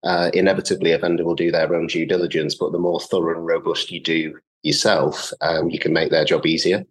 Uh, 0.02 0.30
inevitably, 0.34 0.92
a 0.92 0.98
vendor 0.98 1.24
will 1.24 1.36
do 1.36 1.50
their 1.50 1.74
own 1.74 1.86
due 1.86 2.04
diligence, 2.04 2.54
but 2.54 2.72
the 2.72 2.78
more 2.78 3.00
thorough 3.00 3.36
and 3.36 3.46
robust 3.46 3.90
you 3.90 4.00
do 4.00 4.38
yourself, 4.62 5.32
um, 5.40 5.70
you 5.70 5.78
can 5.78 5.92
make 5.92 6.10
their 6.10 6.24
job 6.24 6.44
easier. 6.44 6.84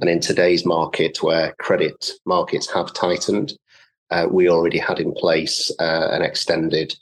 And 0.00 0.10
in 0.10 0.20
today's 0.20 0.66
market, 0.66 1.22
where 1.22 1.54
credit 1.58 2.10
markets 2.26 2.70
have 2.72 2.92
tightened, 2.92 3.54
uh, 4.10 4.26
we 4.30 4.48
already 4.48 4.78
had 4.78 5.00
in 5.00 5.12
place 5.14 5.70
uh, 5.80 6.08
an 6.10 6.22
extended 6.22 6.94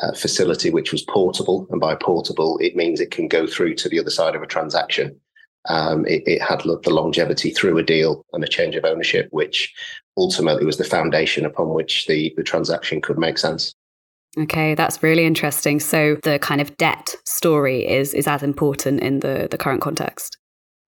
uh, 0.00 0.12
facility 0.12 0.70
which 0.70 0.92
was 0.92 1.02
portable. 1.02 1.66
And 1.70 1.80
by 1.80 1.94
portable, 1.94 2.58
it 2.58 2.76
means 2.76 3.00
it 3.00 3.10
can 3.10 3.28
go 3.28 3.46
through 3.46 3.74
to 3.76 3.88
the 3.88 4.00
other 4.00 4.10
side 4.10 4.34
of 4.34 4.42
a 4.42 4.46
transaction. 4.46 5.18
Um, 5.68 6.04
it, 6.06 6.24
it, 6.26 6.42
had 6.42 6.62
the 6.62 6.90
longevity 6.90 7.50
through 7.50 7.78
a 7.78 7.84
deal 7.84 8.24
and 8.32 8.42
a 8.42 8.48
change 8.48 8.74
of 8.74 8.84
ownership, 8.84 9.28
which 9.30 9.72
ultimately 10.16 10.64
was 10.64 10.76
the 10.76 10.84
foundation 10.84 11.46
upon 11.46 11.72
which 11.72 12.06
the, 12.08 12.34
the 12.36 12.42
transaction 12.42 13.00
could 13.00 13.16
make 13.16 13.38
sense. 13.38 13.72
Okay, 14.36 14.74
that's 14.74 15.02
really 15.02 15.24
interesting. 15.24 15.78
So 15.78 16.16
the 16.22 16.38
kind 16.40 16.60
of 16.60 16.76
debt 16.78 17.14
story 17.24 17.86
is 17.86 18.14
is 18.14 18.26
as 18.26 18.42
important 18.42 19.00
in 19.00 19.20
the 19.20 19.46
the 19.50 19.58
current 19.58 19.82
context. 19.82 20.38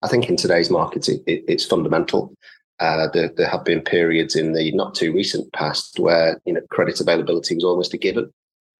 I 0.04 0.08
think 0.08 0.28
in 0.28 0.36
today's 0.36 0.70
market, 0.70 1.08
it, 1.08 1.22
it, 1.26 1.44
it's 1.48 1.64
fundamental. 1.64 2.36
Uh, 2.78 3.08
there, 3.14 3.30
there, 3.36 3.48
have 3.48 3.64
been 3.64 3.80
periods 3.80 4.36
in 4.36 4.52
the 4.52 4.70
not 4.72 4.94
too 4.94 5.14
recent 5.14 5.50
past 5.54 5.98
where 5.98 6.38
you 6.44 6.52
know 6.52 6.60
credit 6.70 7.00
availability 7.00 7.54
was 7.54 7.64
almost 7.64 7.94
a 7.94 7.96
given, 7.96 8.30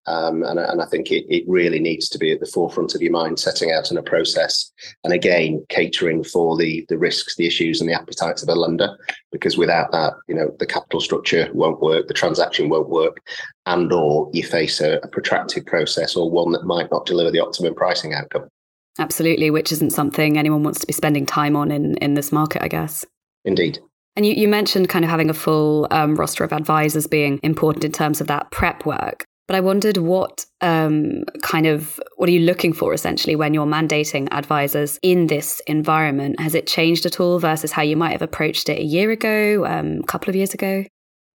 um, 0.07 0.43
and, 0.43 0.59
and, 0.59 0.83
I 0.83 0.87
think 0.87 1.11
it, 1.11 1.25
it, 1.35 1.45
really 1.49 1.78
needs 1.78 2.11
to 2.11 2.19
be 2.19 2.31
at 2.33 2.40
the 2.40 2.47
forefront 2.47 2.95
of 2.95 3.00
your 3.00 3.12
mind, 3.12 3.38
setting 3.38 3.73
out 3.73 3.90
in 3.90 3.97
a 3.97 4.02
process, 4.02 4.71
and 5.02 5.14
again 5.14 5.64
catering 5.71 6.25
for 6.25 6.59
the 6.59 6.85
the 6.90 6.99
risks, 6.99 7.37
the 7.37 7.47
issues, 7.47 7.81
and 7.81 7.88
the 7.88 7.99
appetites 7.99 8.43
of 8.43 8.50
a 8.50 8.54
lender. 8.54 8.95
Because 9.33 9.57
without 9.57 9.93
that, 9.93 10.12
you 10.28 10.35
know, 10.35 10.54
the 10.59 10.66
capital 10.66 11.00
structure 11.00 11.49
won't 11.54 11.81
work, 11.81 12.07
the 12.07 12.14
transaction 12.14 12.69
won't 12.69 12.90
work, 12.90 13.16
and 13.64 13.90
or 13.95 14.28
you 14.35 14.43
face 14.43 14.83
a, 14.83 14.99
a 15.02 15.09
protracted 15.09 15.64
process 15.64 16.16
or 16.16 16.31
one 16.31 16.52
that 16.52 16.66
might 16.66 16.90
not 16.90 17.07
deliver 17.07 17.31
the 17.31 17.40
optimum 17.40 17.75
pricing 17.75 18.12
outcome. 18.12 18.49
Absolutely, 18.98 19.50
which 19.50 19.72
isn't 19.72 19.90
something 19.90 20.38
anyone 20.38 20.62
wants 20.62 20.80
to 20.80 20.86
be 20.86 20.92
spending 20.92 21.26
time 21.26 21.56
on 21.56 21.70
in, 21.70 21.96
in 21.96 22.14
this 22.14 22.30
market, 22.30 22.62
I 22.62 22.68
guess. 22.68 23.04
Indeed. 23.44 23.78
And 24.16 24.24
you, 24.24 24.34
you 24.34 24.46
mentioned 24.46 24.88
kind 24.88 25.04
of 25.04 25.10
having 25.10 25.28
a 25.28 25.34
full 25.34 25.88
um, 25.90 26.14
roster 26.14 26.44
of 26.44 26.52
advisors 26.52 27.06
being 27.06 27.40
important 27.42 27.84
in 27.84 27.92
terms 27.92 28.20
of 28.20 28.28
that 28.28 28.50
prep 28.50 28.86
work. 28.86 29.24
But 29.46 29.56
I 29.56 29.60
wondered 29.60 29.98
what 29.98 30.46
um, 30.62 31.24
kind 31.42 31.66
of 31.66 32.00
what 32.16 32.28
are 32.28 32.32
you 32.32 32.40
looking 32.40 32.72
for 32.72 32.94
essentially 32.94 33.36
when 33.36 33.52
you're 33.52 33.66
mandating 33.66 34.26
advisors 34.30 34.98
in 35.02 35.26
this 35.26 35.60
environment? 35.66 36.40
Has 36.40 36.54
it 36.54 36.66
changed 36.66 37.04
at 37.04 37.20
all 37.20 37.38
versus 37.38 37.70
how 37.70 37.82
you 37.82 37.96
might 37.96 38.12
have 38.12 38.22
approached 38.22 38.70
it 38.70 38.78
a 38.78 38.84
year 38.84 39.10
ago, 39.10 39.66
um, 39.66 40.00
a 40.02 40.06
couple 40.06 40.30
of 40.30 40.36
years 40.36 40.54
ago? 40.54 40.84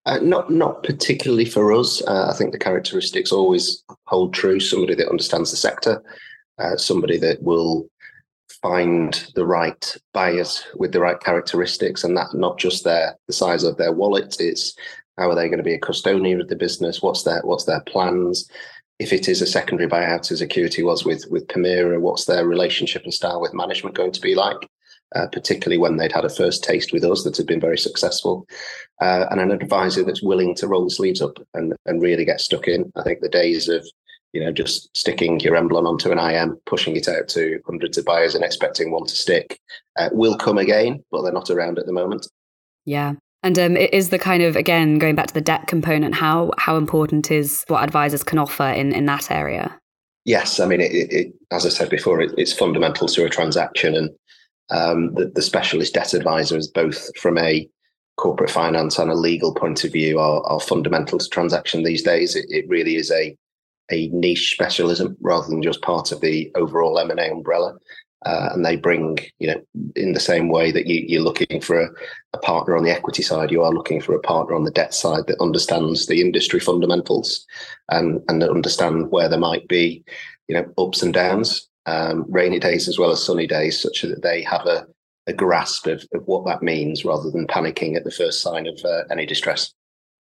Uh, 0.08 0.18
not 0.20 0.50
not 0.50 0.82
particularly 0.82 1.46
for 1.46 1.72
us. 1.72 2.02
Uh, 2.08 2.28
I 2.32 2.34
think 2.36 2.52
the 2.52 2.58
characteristics 2.58 3.32
always 3.32 3.84
hold 4.08 4.34
true. 4.34 4.60
Somebody 4.60 4.96
that 4.96 5.10
understands 5.10 5.52
the 5.52 5.58
sector, 5.58 6.02
uh, 6.60 6.78
somebody 6.78 7.18
that 7.18 7.42
will 7.42 7.90
find 8.62 9.32
the 9.36 9.46
right 9.46 9.96
buyers 10.14 10.66
with 10.76 10.92
the 10.92 11.00
right 11.00 11.20
characteristics 11.22 12.04
and 12.04 12.18
that 12.18 12.34
not 12.34 12.58
just 12.58 12.84
their 12.84 13.16
the 13.28 13.34
size 13.34 13.64
of 13.64 13.78
their 13.78 13.94
wallet 13.94 14.36
it's 14.40 14.76
how 15.18 15.30
are 15.30 15.36
they 15.36 15.48
going 15.48 15.60
to 15.60 15.64
be 15.64 15.76
a 15.76 15.80
custodian 15.80 16.42
of 16.42 16.48
the 16.48 16.56
business 16.56 17.02
what's 17.02 17.24
their 17.24 17.42
what's 17.44 17.66
their 17.66 17.82
plans? 17.82 18.50
If 19.00 19.14
it 19.14 19.30
is 19.30 19.42
a 19.42 19.48
secondary 19.48 19.90
buyout 19.90 20.32
as 20.32 20.42
acuity 20.42 20.84
was 20.84 21.06
with 21.06 21.26
with 21.30 21.48
Permira, 21.48 22.00
what's 22.02 22.26
their 22.26 22.46
relationship 22.46 23.04
and 23.04 23.14
style 23.14 23.40
with 23.40 23.54
management 23.54 23.96
going 23.96 24.12
to 24.12 24.22
be 24.22 24.36
like? 24.36 24.68
Uh, 25.16 25.26
particularly 25.32 25.80
when 25.80 25.98
they'd 25.98 26.12
had 26.12 26.26
a 26.26 26.30
first 26.30 26.64
taste 26.64 26.94
with 26.94 27.04
us 27.04 27.24
that 27.24 27.36
had 27.36 27.48
been 27.48 27.60
very 27.60 27.80
successful. 27.80 28.46
Uh, 29.02 29.26
and 29.32 29.40
an 29.40 29.50
advisor 29.50 30.04
that's 30.04 30.22
willing 30.22 30.54
to 30.54 30.68
roll 30.68 30.84
the 30.84 30.92
sleeves 30.92 31.20
up 31.20 31.40
and, 31.56 31.74
and 31.88 32.00
really 32.00 32.24
get 32.24 32.40
stuck 32.40 32.68
in. 32.68 32.92
I 32.96 33.02
think 33.02 33.22
the 33.22 33.30
days 33.30 33.68
of 33.68 33.90
you 34.34 34.44
know, 34.44 34.52
just 34.52 34.96
sticking 34.96 35.40
your 35.40 35.56
emblem 35.56 35.88
onto 35.88 36.12
an 36.12 36.20
IM, 36.20 36.60
pushing 36.66 36.96
it 36.96 37.08
out 37.08 37.28
to 37.30 37.60
hundreds 37.66 37.98
of 37.98 38.06
buyers 38.06 38.36
and 38.36 38.44
expecting 38.44 38.92
one 38.92 39.06
to 39.06 39.16
stick 39.16 39.60
uh, 39.98 40.10
will 40.12 40.38
come 40.38 40.58
again, 40.58 41.04
but 41.12 41.24
they're 41.24 41.32
not 41.32 41.50
around 41.50 41.80
at 41.80 41.86
the 41.86 41.94
moment. 41.94 42.28
Yeah. 42.86 43.14
And 43.42 43.58
um, 43.58 43.78
it 43.78 43.94
is 43.94 44.10
the 44.10 44.20
kind 44.20 44.44
of 44.44 44.56
again 44.56 45.00
going 45.00 45.16
back 45.16 45.28
to 45.28 45.34
the 45.34 45.42
debt 45.42 45.68
component. 45.68 46.16
How 46.16 46.52
how 46.58 46.76
important 46.76 47.32
is 47.32 47.64
what 47.68 47.84
advisors 47.84 48.24
can 48.24 48.38
offer 48.38 48.66
in 48.66 48.92
in 48.92 49.06
that 49.06 49.32
area? 49.32 49.80
Yes, 50.26 50.60
I 50.60 50.66
mean, 50.66 50.82
it, 50.82 50.92
it, 50.92 51.34
as 51.50 51.66
I 51.66 51.70
said 51.70 51.90
before, 51.90 52.22
it, 52.22 52.34
it's 52.38 52.52
fundamental 52.52 53.08
to 53.08 53.26
a 53.26 53.30
transaction, 53.30 53.96
and 53.96 54.10
um, 54.70 55.14
the, 55.16 55.32
the 55.34 55.42
specialist 55.42 55.94
debt 55.94 56.14
advisors, 56.14 56.68
both 56.68 57.18
from 57.18 57.38
a 57.38 57.68
corporate 58.18 58.50
finance 58.50 59.00
and 59.00 59.10
a 59.10 59.16
legal 59.16 59.56
point 59.56 59.86
of 59.86 59.94
view, 59.94 60.20
are, 60.20 60.42
are 60.46 60.60
fundamental 60.60 61.18
to 61.18 61.30
transaction 61.30 61.84
these 61.84 62.04
days. 62.04 62.36
It, 62.36 62.46
it 62.50 62.68
really 62.68 62.98
is 62.98 63.10
a 63.10 63.36
a 63.92 64.08
niche 64.10 64.52
specialism 64.52 65.18
rather 65.22 65.48
than 65.48 65.62
just 65.62 65.82
part 65.82 66.12
of 66.12 66.22
the 66.22 66.52
overall 66.56 67.00
M&A 67.00 67.32
umbrella. 67.32 67.76
Uh, 68.26 68.50
and 68.54 68.66
they 68.66 68.76
bring, 68.76 69.18
you 69.40 69.48
know, 69.48 69.62
in 69.96 70.12
the 70.12 70.20
same 70.20 70.50
way 70.50 70.72
that 70.72 70.88
you, 70.88 71.20
are 71.20 71.24
looking 71.24 71.62
for 71.62 71.80
a, 71.80 71.90
a, 72.34 72.38
partner 72.40 72.76
on 72.76 72.84
the 72.84 72.92
equity 72.92 73.24
side, 73.24 73.50
you 73.50 73.64
are 73.64 73.72
looking 73.72 74.02
for 74.02 74.14
a 74.14 74.20
partner 74.20 74.56
on 74.56 74.66
the 74.66 74.72
debt 74.72 74.94
side 74.94 75.26
that 75.28 75.40
understands 75.40 76.06
the 76.06 76.20
industry 76.20 76.60
fundamentals 76.60 77.46
and 77.92 78.22
and 78.28 78.44
understand 78.44 79.10
where 79.10 79.30
there 79.30 79.40
might 79.40 79.66
be, 79.70 80.04
you 80.50 80.56
know, 80.56 80.66
ups 80.78 81.02
and 81.02 81.14
downs, 81.14 81.70
um, 81.86 82.26
rainy 82.28 82.60
days 82.60 82.90
as 82.90 83.00
well 83.00 83.12
as 83.12 83.24
sunny 83.24 83.48
days, 83.48 83.82
such 83.82 84.02
that 84.02 84.22
they 84.22 84.42
have 84.42 84.66
a, 84.66 84.86
a 85.28 85.32
grasp 85.32 85.88
of, 85.88 86.06
of 86.14 86.22
what 86.26 86.46
that 86.46 86.62
means 86.62 87.06
rather 87.06 87.32
than 87.32 87.48
panicking 87.48 87.96
at 87.96 88.04
the 88.04 88.12
first 88.12 88.42
sign 88.42 88.68
of 88.68 88.78
uh, 88.84 89.04
any 89.10 89.26
distress. 89.26 89.74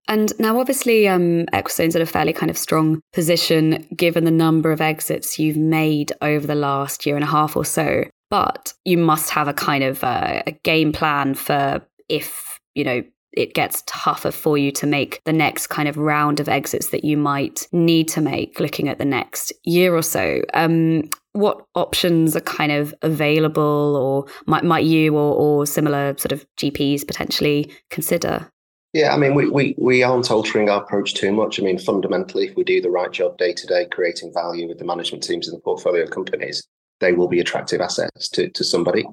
And 0.07 0.33
now, 0.39 0.59
obviously, 0.59 1.07
um, 1.07 1.45
Equistone's 1.53 1.95
in 1.95 2.01
a 2.01 2.05
fairly 2.05 2.33
kind 2.33 2.49
of 2.49 2.57
strong 2.57 3.01
position 3.13 3.87
given 3.95 4.23
the 4.23 4.31
number 4.31 4.71
of 4.71 4.81
exits 4.81 5.37
you've 5.37 5.57
made 5.57 6.11
over 6.21 6.47
the 6.47 6.55
last 6.55 7.05
year 7.05 7.15
and 7.15 7.23
a 7.23 7.27
half 7.27 7.55
or 7.55 7.63
so. 7.63 8.05
But 8.31 8.73
you 8.85 8.97
must 8.97 9.29
have 9.31 9.47
a 9.47 9.53
kind 9.53 9.83
of 9.83 10.03
uh, 10.03 10.43
a 10.47 10.51
game 10.63 10.91
plan 10.91 11.35
for 11.35 11.81
if, 12.07 12.59
you 12.73 12.83
know, 12.83 13.03
it 13.33 13.53
gets 13.53 13.83
tougher 13.85 14.31
for 14.31 14.57
you 14.57 14.71
to 14.71 14.87
make 14.87 15.21
the 15.25 15.33
next 15.33 15.67
kind 15.67 15.87
of 15.87 15.97
round 15.97 16.39
of 16.39 16.49
exits 16.49 16.89
that 16.89 17.03
you 17.03 17.15
might 17.15 17.67
need 17.71 18.07
to 18.09 18.21
make 18.21 18.59
looking 18.59 18.89
at 18.89 18.97
the 18.97 19.05
next 19.05 19.53
year 19.63 19.95
or 19.95 20.01
so. 20.01 20.41
Um, 20.53 21.09
what 21.33 21.63
options 21.75 22.35
are 22.35 22.41
kind 22.41 22.71
of 22.71 22.93
available 23.01 23.95
or 23.95 24.25
might, 24.47 24.63
might 24.63 24.85
you 24.85 25.15
or, 25.15 25.35
or 25.35 25.65
similar 25.65 26.15
sort 26.17 26.31
of 26.31 26.45
GPs 26.57 27.05
potentially 27.05 27.71
consider? 27.91 28.49
Yeah, 28.93 29.13
I 29.13 29.17
mean, 29.17 29.35
we, 29.35 29.49
we, 29.49 29.75
we 29.77 30.01
aren't 30.01 30.31
altering 30.31 30.69
our 30.69 30.81
approach 30.81 31.13
too 31.13 31.31
much. 31.31 31.59
I 31.59 31.63
mean, 31.63 31.77
fundamentally, 31.77 32.47
if 32.47 32.55
we 32.55 32.63
do 32.63 32.81
the 32.81 32.89
right 32.89 33.11
job 33.11 33.37
day 33.37 33.53
to 33.53 33.67
day, 33.67 33.85
creating 33.85 34.33
value 34.33 34.67
with 34.67 34.79
the 34.79 34.85
management 34.85 35.23
teams 35.23 35.47
and 35.47 35.55
the 35.55 35.61
portfolio 35.61 36.07
companies, 36.07 36.67
they 36.99 37.13
will 37.13 37.27
be 37.27 37.39
attractive 37.39 37.81
assets 37.81 38.29
to, 38.29 38.49
to 38.49 38.63
somebody. 38.63 39.05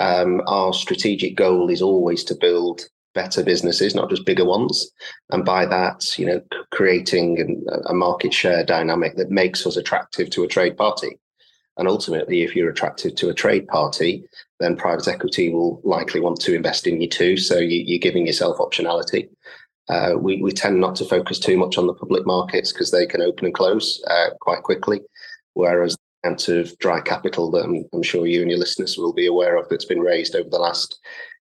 Um, 0.00 0.42
our 0.48 0.72
strategic 0.72 1.36
goal 1.36 1.70
is 1.70 1.80
always 1.80 2.24
to 2.24 2.34
build 2.34 2.88
better 3.14 3.44
businesses, 3.44 3.94
not 3.94 4.10
just 4.10 4.26
bigger 4.26 4.44
ones. 4.44 4.90
And 5.30 5.44
by 5.44 5.66
that, 5.66 6.18
you 6.18 6.26
know, 6.26 6.42
creating 6.72 7.64
a 7.86 7.94
market 7.94 8.34
share 8.34 8.64
dynamic 8.64 9.14
that 9.16 9.30
makes 9.30 9.64
us 9.64 9.76
attractive 9.76 10.30
to 10.30 10.42
a 10.42 10.48
trade 10.48 10.76
party. 10.76 11.20
And 11.76 11.86
ultimately, 11.86 12.42
if 12.42 12.56
you're 12.56 12.70
attractive 12.70 13.14
to 13.16 13.28
a 13.28 13.34
trade 13.34 13.68
party, 13.68 14.24
then 14.60 14.76
private 14.76 15.08
equity 15.08 15.50
will 15.50 15.80
likely 15.84 16.20
want 16.20 16.40
to 16.40 16.54
invest 16.54 16.86
in 16.86 17.00
you 17.00 17.08
too. 17.08 17.36
So 17.36 17.58
you, 17.58 17.96
are 17.96 18.00
giving 18.00 18.26
yourself 18.26 18.58
optionality. 18.58 19.28
Uh, 19.88 20.14
we, 20.18 20.40
we 20.40 20.52
tend 20.52 20.80
not 20.80 20.96
to 20.96 21.04
focus 21.04 21.38
too 21.38 21.56
much 21.56 21.76
on 21.76 21.86
the 21.86 21.94
public 21.94 22.24
markets 22.24 22.72
because 22.72 22.90
they 22.90 23.06
can 23.06 23.20
open 23.20 23.46
and 23.46 23.54
close 23.54 24.02
uh, 24.08 24.30
quite 24.40 24.62
quickly. 24.62 25.00
Whereas 25.54 25.94
the 25.94 26.28
amount 26.28 26.48
of 26.48 26.78
dry 26.78 27.00
capital 27.00 27.50
that 27.50 27.64
I'm, 27.64 27.84
I'm, 27.92 28.02
sure 28.02 28.26
you 28.26 28.40
and 28.40 28.50
your 28.50 28.60
listeners 28.60 28.96
will 28.96 29.12
be 29.12 29.26
aware 29.26 29.56
of 29.56 29.68
that's 29.68 29.84
been 29.84 30.00
raised 30.00 30.34
over 30.34 30.48
the 30.48 30.58
last 30.58 30.98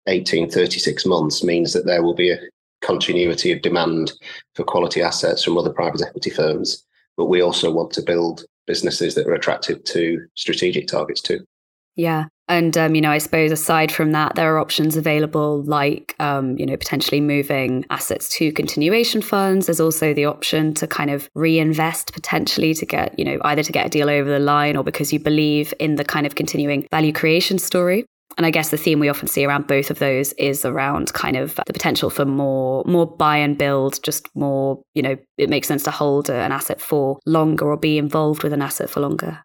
18, 0.07 0.49
36 0.49 1.05
months 1.05 1.43
means 1.43 1.71
that 1.73 1.85
there 1.85 2.03
will 2.03 2.15
be 2.15 2.31
a 2.31 2.39
continuity 2.81 3.51
of 3.53 3.61
demand 3.61 4.11
for 4.55 4.63
quality 4.63 5.01
assets 5.01 5.43
from 5.43 5.57
other 5.57 5.71
private 5.71 6.01
equity 6.01 6.29
firms. 6.29 6.83
But 7.15 7.25
we 7.25 7.41
also 7.41 7.71
want 7.71 7.91
to 7.93 8.01
build 8.01 8.43
businesses 8.67 9.15
that 9.15 9.27
are 9.27 9.33
attractive 9.33 9.83
to 9.85 10.25
strategic 10.35 10.87
targets 10.87 11.21
too. 11.21 11.45
Yeah. 11.95 12.25
And, 12.49 12.77
um, 12.77 12.93
you 12.93 13.01
know, 13.01 13.11
I 13.11 13.19
suppose 13.19 13.51
aside 13.51 13.91
from 13.91 14.11
that, 14.11 14.35
there 14.35 14.53
are 14.53 14.59
options 14.59 14.97
available 14.97 15.63
like, 15.63 16.13
um, 16.19 16.57
you 16.57 16.65
know, 16.65 16.75
potentially 16.75 17.21
moving 17.21 17.85
assets 17.89 18.27
to 18.37 18.51
continuation 18.51 19.21
funds. 19.21 19.67
There's 19.67 19.79
also 19.79 20.13
the 20.13 20.25
option 20.25 20.73
to 20.75 20.85
kind 20.85 21.09
of 21.09 21.29
reinvest 21.35 22.11
potentially 22.13 22.73
to 22.73 22.85
get, 22.85 23.17
you 23.17 23.23
know, 23.23 23.39
either 23.43 23.63
to 23.63 23.71
get 23.71 23.85
a 23.85 23.89
deal 23.89 24.09
over 24.09 24.29
the 24.29 24.39
line 24.39 24.75
or 24.75 24.83
because 24.83 25.13
you 25.13 25.19
believe 25.19 25.73
in 25.79 25.95
the 25.95 26.03
kind 26.03 26.25
of 26.25 26.35
continuing 26.35 26.85
value 26.91 27.13
creation 27.13 27.57
story. 27.59 28.05
And 28.37 28.45
I 28.45 28.51
guess 28.51 28.71
the 28.71 28.77
theme 28.77 28.99
we 28.99 29.09
often 29.09 29.27
see 29.27 29.45
around 29.45 29.67
both 29.67 29.89
of 29.89 29.99
those 29.99 30.33
is 30.33 30.65
around 30.65 31.13
kind 31.13 31.37
of 31.37 31.55
the 31.67 31.73
potential 31.73 32.09
for 32.09 32.25
more 32.25 32.83
more 32.85 33.05
buy 33.05 33.37
and 33.37 33.57
build, 33.57 34.01
just 34.03 34.27
more, 34.35 34.81
you 34.95 35.01
know, 35.03 35.15
it 35.37 35.49
makes 35.49 35.67
sense 35.67 35.83
to 35.83 35.91
hold 35.91 36.29
an 36.29 36.51
asset 36.51 36.81
for 36.81 37.19
longer 37.25 37.69
or 37.69 37.77
be 37.77 37.97
involved 37.97 38.43
with 38.43 38.51
an 38.51 38.61
asset 38.61 38.89
for 38.89 39.01
longer. 39.01 39.43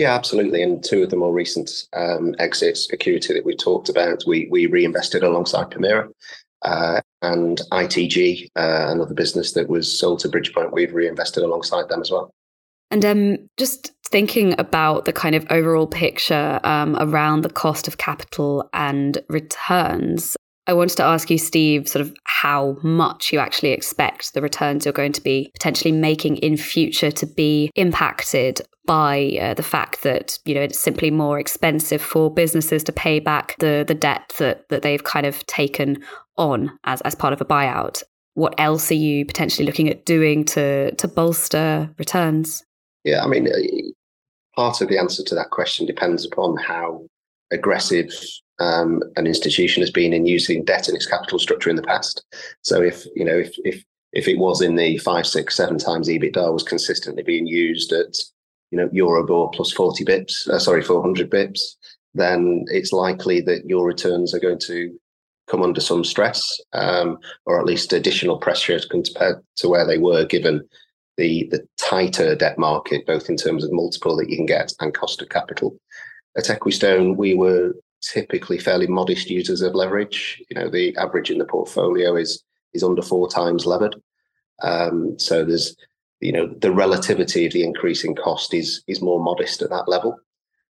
Yeah, 0.00 0.14
absolutely. 0.14 0.62
And 0.62 0.82
two 0.82 1.02
of 1.02 1.10
the 1.10 1.16
more 1.16 1.34
recent 1.34 1.70
um, 1.92 2.34
exits, 2.38 2.90
Acuity 2.90 3.34
that 3.34 3.44
we 3.44 3.54
talked 3.54 3.90
about, 3.90 4.24
we 4.26 4.48
we 4.50 4.64
reinvested 4.64 5.22
alongside 5.22 5.66
Permira. 5.70 6.08
Uh, 6.62 7.02
and 7.20 7.60
ITG, 7.70 8.46
uh, 8.56 8.86
another 8.88 9.12
business 9.12 9.52
that 9.52 9.68
was 9.68 9.98
sold 9.98 10.20
to 10.20 10.28
Bridgepoint, 10.30 10.72
we've 10.72 10.94
reinvested 10.94 11.42
alongside 11.42 11.90
them 11.90 12.00
as 12.00 12.10
well. 12.10 12.32
And 12.90 13.04
um, 13.04 13.36
just 13.58 13.92
thinking 14.10 14.58
about 14.58 15.04
the 15.04 15.12
kind 15.12 15.34
of 15.34 15.46
overall 15.50 15.86
picture 15.86 16.60
um, 16.64 16.96
around 16.98 17.42
the 17.42 17.50
cost 17.50 17.86
of 17.86 17.98
capital 17.98 18.70
and 18.72 19.18
returns, 19.28 20.34
I 20.70 20.72
wanted 20.72 20.98
to 20.98 21.02
ask 21.02 21.28
you, 21.30 21.36
Steve, 21.36 21.88
sort 21.88 22.06
of 22.06 22.14
how 22.22 22.76
much 22.84 23.32
you 23.32 23.40
actually 23.40 23.72
expect 23.72 24.34
the 24.34 24.40
returns 24.40 24.84
you're 24.84 24.92
going 24.92 25.10
to 25.14 25.20
be 25.20 25.50
potentially 25.52 25.90
making 25.90 26.36
in 26.36 26.56
future 26.56 27.10
to 27.10 27.26
be 27.26 27.72
impacted 27.74 28.60
by 28.86 29.36
uh, 29.42 29.54
the 29.54 29.64
fact 29.64 30.04
that 30.04 30.38
you 30.44 30.54
know 30.54 30.60
it's 30.60 30.78
simply 30.78 31.10
more 31.10 31.40
expensive 31.40 32.00
for 32.00 32.32
businesses 32.32 32.84
to 32.84 32.92
pay 32.92 33.18
back 33.18 33.56
the 33.58 33.84
the 33.86 33.96
debt 33.96 34.32
that 34.38 34.68
that 34.68 34.82
they've 34.82 35.02
kind 35.02 35.26
of 35.26 35.44
taken 35.46 36.00
on 36.36 36.70
as 36.84 37.00
as 37.00 37.16
part 37.16 37.32
of 37.32 37.40
a 37.40 37.44
buyout. 37.44 38.04
What 38.34 38.54
else 38.56 38.92
are 38.92 39.02
you 39.08 39.26
potentially 39.26 39.66
looking 39.66 39.88
at 39.88 40.04
doing 40.04 40.44
to 40.54 40.94
to 40.94 41.08
bolster 41.08 41.92
returns? 41.98 42.62
Yeah, 43.02 43.24
I 43.24 43.26
mean, 43.26 43.48
uh, 43.48 43.58
part 44.54 44.80
of 44.80 44.88
the 44.88 44.98
answer 44.98 45.24
to 45.24 45.34
that 45.34 45.50
question 45.50 45.84
depends 45.84 46.24
upon 46.24 46.58
how 46.58 47.06
aggressive 47.50 48.12
um, 48.60 49.02
an 49.16 49.26
institution 49.26 49.82
has 49.82 49.90
been 49.90 50.12
in 50.12 50.26
using 50.26 50.64
debt 50.64 50.88
in 50.88 50.94
its 50.94 51.06
capital 51.06 51.38
structure 51.38 51.70
in 51.70 51.76
the 51.76 51.82
past. 51.82 52.22
So 52.62 52.82
if 52.82 53.04
you 53.16 53.24
know 53.24 53.36
if 53.36 53.52
if 53.64 53.82
if 54.12 54.28
it 54.28 54.38
was 54.38 54.60
in 54.60 54.76
the 54.76 54.98
five, 54.98 55.26
six, 55.26 55.56
seven 55.56 55.78
times 55.78 56.08
EBITDA 56.08 56.52
was 56.52 56.62
consistently 56.62 57.22
being 57.22 57.46
used 57.46 57.92
at 57.92 58.16
you 58.70 58.78
know 58.78 58.88
Euribor 58.88 59.52
plus 59.52 59.72
forty 59.72 60.04
bips, 60.04 60.48
uh, 60.48 60.58
sorry, 60.58 60.82
four 60.82 61.02
hundred 61.02 61.30
bips, 61.30 61.60
then 62.14 62.64
it's 62.68 62.92
likely 62.92 63.40
that 63.42 63.64
your 63.66 63.86
returns 63.86 64.34
are 64.34 64.40
going 64.40 64.58
to 64.60 64.98
come 65.48 65.62
under 65.62 65.80
some 65.80 66.04
stress, 66.04 66.60
um, 66.74 67.18
or 67.46 67.58
at 67.58 67.66
least 67.66 67.92
additional 67.92 68.38
pressure 68.38 68.78
compared 68.88 69.42
to 69.56 69.68
where 69.68 69.86
they 69.86 69.98
were, 69.98 70.24
given 70.24 70.68
the 71.16 71.48
the 71.50 71.66
tighter 71.78 72.34
debt 72.34 72.58
market, 72.58 73.06
both 73.06 73.28
in 73.28 73.36
terms 73.36 73.64
of 73.64 73.72
multiple 73.72 74.16
that 74.16 74.28
you 74.28 74.36
can 74.36 74.46
get 74.46 74.72
and 74.80 74.94
cost 74.94 75.22
of 75.22 75.28
capital. 75.28 75.76
At 76.36 76.44
Equistone, 76.44 77.16
we 77.16 77.34
were 77.34 77.74
typically 78.00 78.58
fairly 78.58 78.86
modest 78.86 79.30
users 79.30 79.62
of 79.62 79.74
leverage. 79.74 80.42
You 80.50 80.56
know, 80.58 80.68
the 80.68 80.96
average 80.96 81.30
in 81.30 81.38
the 81.38 81.44
portfolio 81.44 82.16
is 82.16 82.42
is 82.72 82.82
under 82.82 83.02
four 83.02 83.28
times 83.28 83.66
levered. 83.66 83.96
Um, 84.62 85.18
so 85.18 85.44
there's, 85.44 85.76
you 86.20 86.32
know, 86.32 86.46
the 86.46 86.70
relativity 86.70 87.46
of 87.46 87.52
the 87.52 87.64
increase 87.64 88.04
in 88.04 88.14
cost 88.14 88.54
is 88.54 88.82
is 88.86 89.02
more 89.02 89.22
modest 89.22 89.62
at 89.62 89.70
that 89.70 89.88
level. 89.88 90.16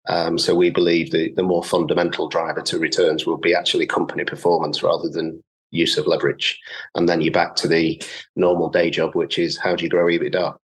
Um, 0.09 0.39
so 0.39 0.55
we 0.55 0.71
believe 0.71 1.11
the 1.11 1.33
the 1.33 1.43
more 1.43 1.65
fundamental 1.65 2.29
driver 2.29 2.63
to 2.63 2.79
returns 2.79 3.27
will 3.27 3.37
be 3.37 3.55
actually 3.55 3.87
company 3.87 4.25
performance 4.25 4.83
rather 4.83 5.09
than 5.09 5.43
use 5.71 5.99
of 5.99 6.07
leverage. 6.07 6.59
And 6.95 7.09
then 7.09 7.21
you're 7.21 7.33
back 7.33 7.55
to 7.57 7.69
the 7.69 8.03
normal 8.37 8.71
day 8.71 8.91
job, 8.91 9.15
which 9.15 9.39
is 9.39 9.59
how 9.59 9.77
do 9.77 9.85
you 9.85 9.91
grow 9.91 10.07
EBITDA? 10.07 10.57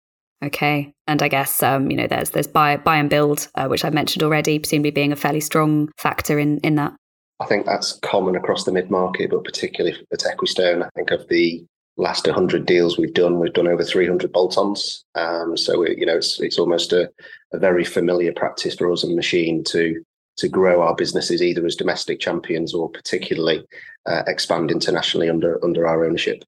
Okay, 0.43 0.93
and 1.07 1.23
I 1.23 1.29
guess 1.29 1.63
um, 1.63 1.91
you 1.91 1.97
know 1.97 2.07
there's 2.07 2.31
there's 2.31 2.47
buy 2.47 2.77
buy 2.77 2.97
and 2.97 3.09
build, 3.09 3.49
uh, 3.55 3.67
which 3.69 3.85
I've 3.85 3.95
mentioned 3.95 4.23
already, 4.23 4.59
presumably 4.59 4.91
being 4.91 5.13
a 5.13 5.17
fairly 5.17 5.41
strong 5.41 5.91
factor 5.97 6.39
in 6.39 6.59
in 6.59 6.75
that. 6.77 6.95
I 7.41 7.47
think 7.47 7.67
that's 7.67 7.99
common 8.03 8.37
across 8.37 8.65
the 8.65 8.73
mid 8.73 8.91
market, 8.91 9.31
but 9.31 9.45
particularly 9.45 9.97
at 10.13 10.21
Equistone. 10.21 10.85
I 10.85 10.89
think 10.95 11.11
of 11.11 11.29
the 11.29 11.65
last 11.97 12.27
100 12.27 12.67
deals 12.67 12.99
we've 12.99 13.15
done, 13.15 13.39
we've 13.39 13.53
done 13.53 13.69
over 13.69 13.85
300 13.85 14.33
bolt-ons. 14.33 15.05
Um, 15.15 15.57
so 15.57 15.83
it, 15.83 15.99
you 15.99 16.07
know 16.07 16.17
it's 16.17 16.41
it's 16.41 16.59
almost 16.59 16.93
a, 16.93 17.11
a 17.53 17.59
very 17.59 17.85
familiar 17.85 18.33
practice 18.33 18.75
for 18.75 18.91
us 18.93 19.05
and 19.05 19.15
machine 19.17 19.65
to 19.65 20.03
to 20.37 20.49
grow 20.49 20.83
our 20.83 20.97
businesses 20.97 21.43
either 21.43 21.65
as 21.65 21.77
domestic 21.77 22.19
champions 22.19 22.75
or 22.75 22.91
particularly 22.91 23.65
uh, 24.07 24.23
expand 24.27 24.71
internationally 24.71 25.29
under 25.29 25.63
under 25.65 25.87
our 25.87 26.05
ownership. 26.05 26.45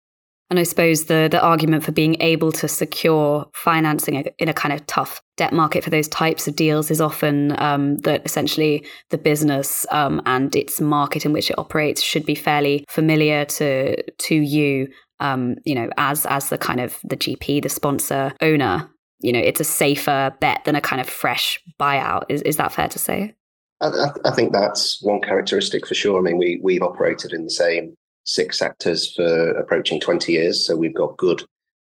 And 0.48 0.58
I 0.58 0.62
suppose 0.62 1.04
the 1.04 1.28
the 1.30 1.40
argument 1.40 1.84
for 1.84 1.92
being 1.92 2.16
able 2.20 2.52
to 2.52 2.68
secure 2.68 3.46
financing 3.52 4.14
in 4.38 4.48
a 4.48 4.54
kind 4.54 4.72
of 4.72 4.86
tough 4.86 5.20
debt 5.36 5.52
market 5.52 5.82
for 5.82 5.90
those 5.90 6.08
types 6.08 6.46
of 6.46 6.54
deals 6.54 6.90
is 6.90 7.00
often 7.00 7.60
um, 7.60 7.96
that 7.98 8.24
essentially 8.24 8.86
the 9.10 9.18
business 9.18 9.84
um, 9.90 10.22
and 10.24 10.54
its 10.54 10.80
market 10.80 11.26
in 11.26 11.32
which 11.32 11.50
it 11.50 11.58
operates 11.58 12.00
should 12.00 12.24
be 12.24 12.34
fairly 12.34 12.84
familiar 12.88 13.44
to 13.44 14.00
to 14.12 14.34
you. 14.34 14.88
Um, 15.18 15.56
you 15.64 15.74
know, 15.74 15.88
as 15.96 16.26
as 16.26 16.50
the 16.50 16.58
kind 16.58 16.80
of 16.80 16.98
the 17.02 17.16
GP, 17.16 17.62
the 17.62 17.68
sponsor, 17.68 18.32
owner. 18.40 18.88
You 19.20 19.32
know, 19.32 19.40
it's 19.40 19.60
a 19.60 19.64
safer 19.64 20.34
bet 20.40 20.64
than 20.66 20.76
a 20.76 20.80
kind 20.80 21.00
of 21.00 21.08
fresh 21.08 21.58
buyout. 21.80 22.24
Is 22.28 22.42
is 22.42 22.58
that 22.58 22.70
fair 22.70 22.86
to 22.88 22.98
say? 22.98 23.34
I, 23.80 24.10
I 24.24 24.30
think 24.30 24.52
that's 24.52 25.02
one 25.02 25.20
characteristic 25.22 25.86
for 25.86 25.94
sure. 25.94 26.18
I 26.18 26.22
mean, 26.22 26.38
we 26.38 26.60
we've 26.62 26.82
operated 26.82 27.32
in 27.32 27.44
the 27.44 27.50
same 27.50 27.96
six 28.26 28.58
sectors 28.58 29.14
for 29.14 29.50
approaching 29.52 30.00
20 30.00 30.32
years. 30.32 30.66
So 30.66 30.76
we've 30.76 30.94
got 30.94 31.16
good, 31.16 31.42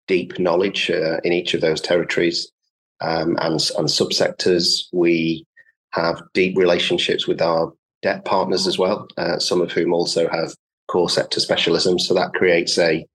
deep 0.08 0.38
knowledge 0.39 0.89
uh, 0.89 1.17
in 1.23 1.32
each 1.32 1.54
of 1.54 1.62
those 1.62 1.80
territories 1.80 2.51
um, 2.99 3.38
and, 3.39 3.54
and 3.77 3.88
subsectors. 3.88 4.86
We 4.91 5.45
have 5.91 6.21
deep 6.34 6.58
relationships 6.58 7.27
with 7.27 7.41
our 7.41 7.71
debt 8.01 8.25
partners 8.25 8.67
as 8.67 8.77
well, 8.77 9.08
uh, 9.17 9.39
some 9.39 9.62
of 9.62 9.71
whom 9.71 9.93
also 9.93 10.27
have 10.30 10.54
core 10.88 11.10
sector 11.10 11.39
specialism. 11.39 11.99
So 11.99 12.13
that 12.15 12.34
creates 12.34 12.77
a, 12.77 13.06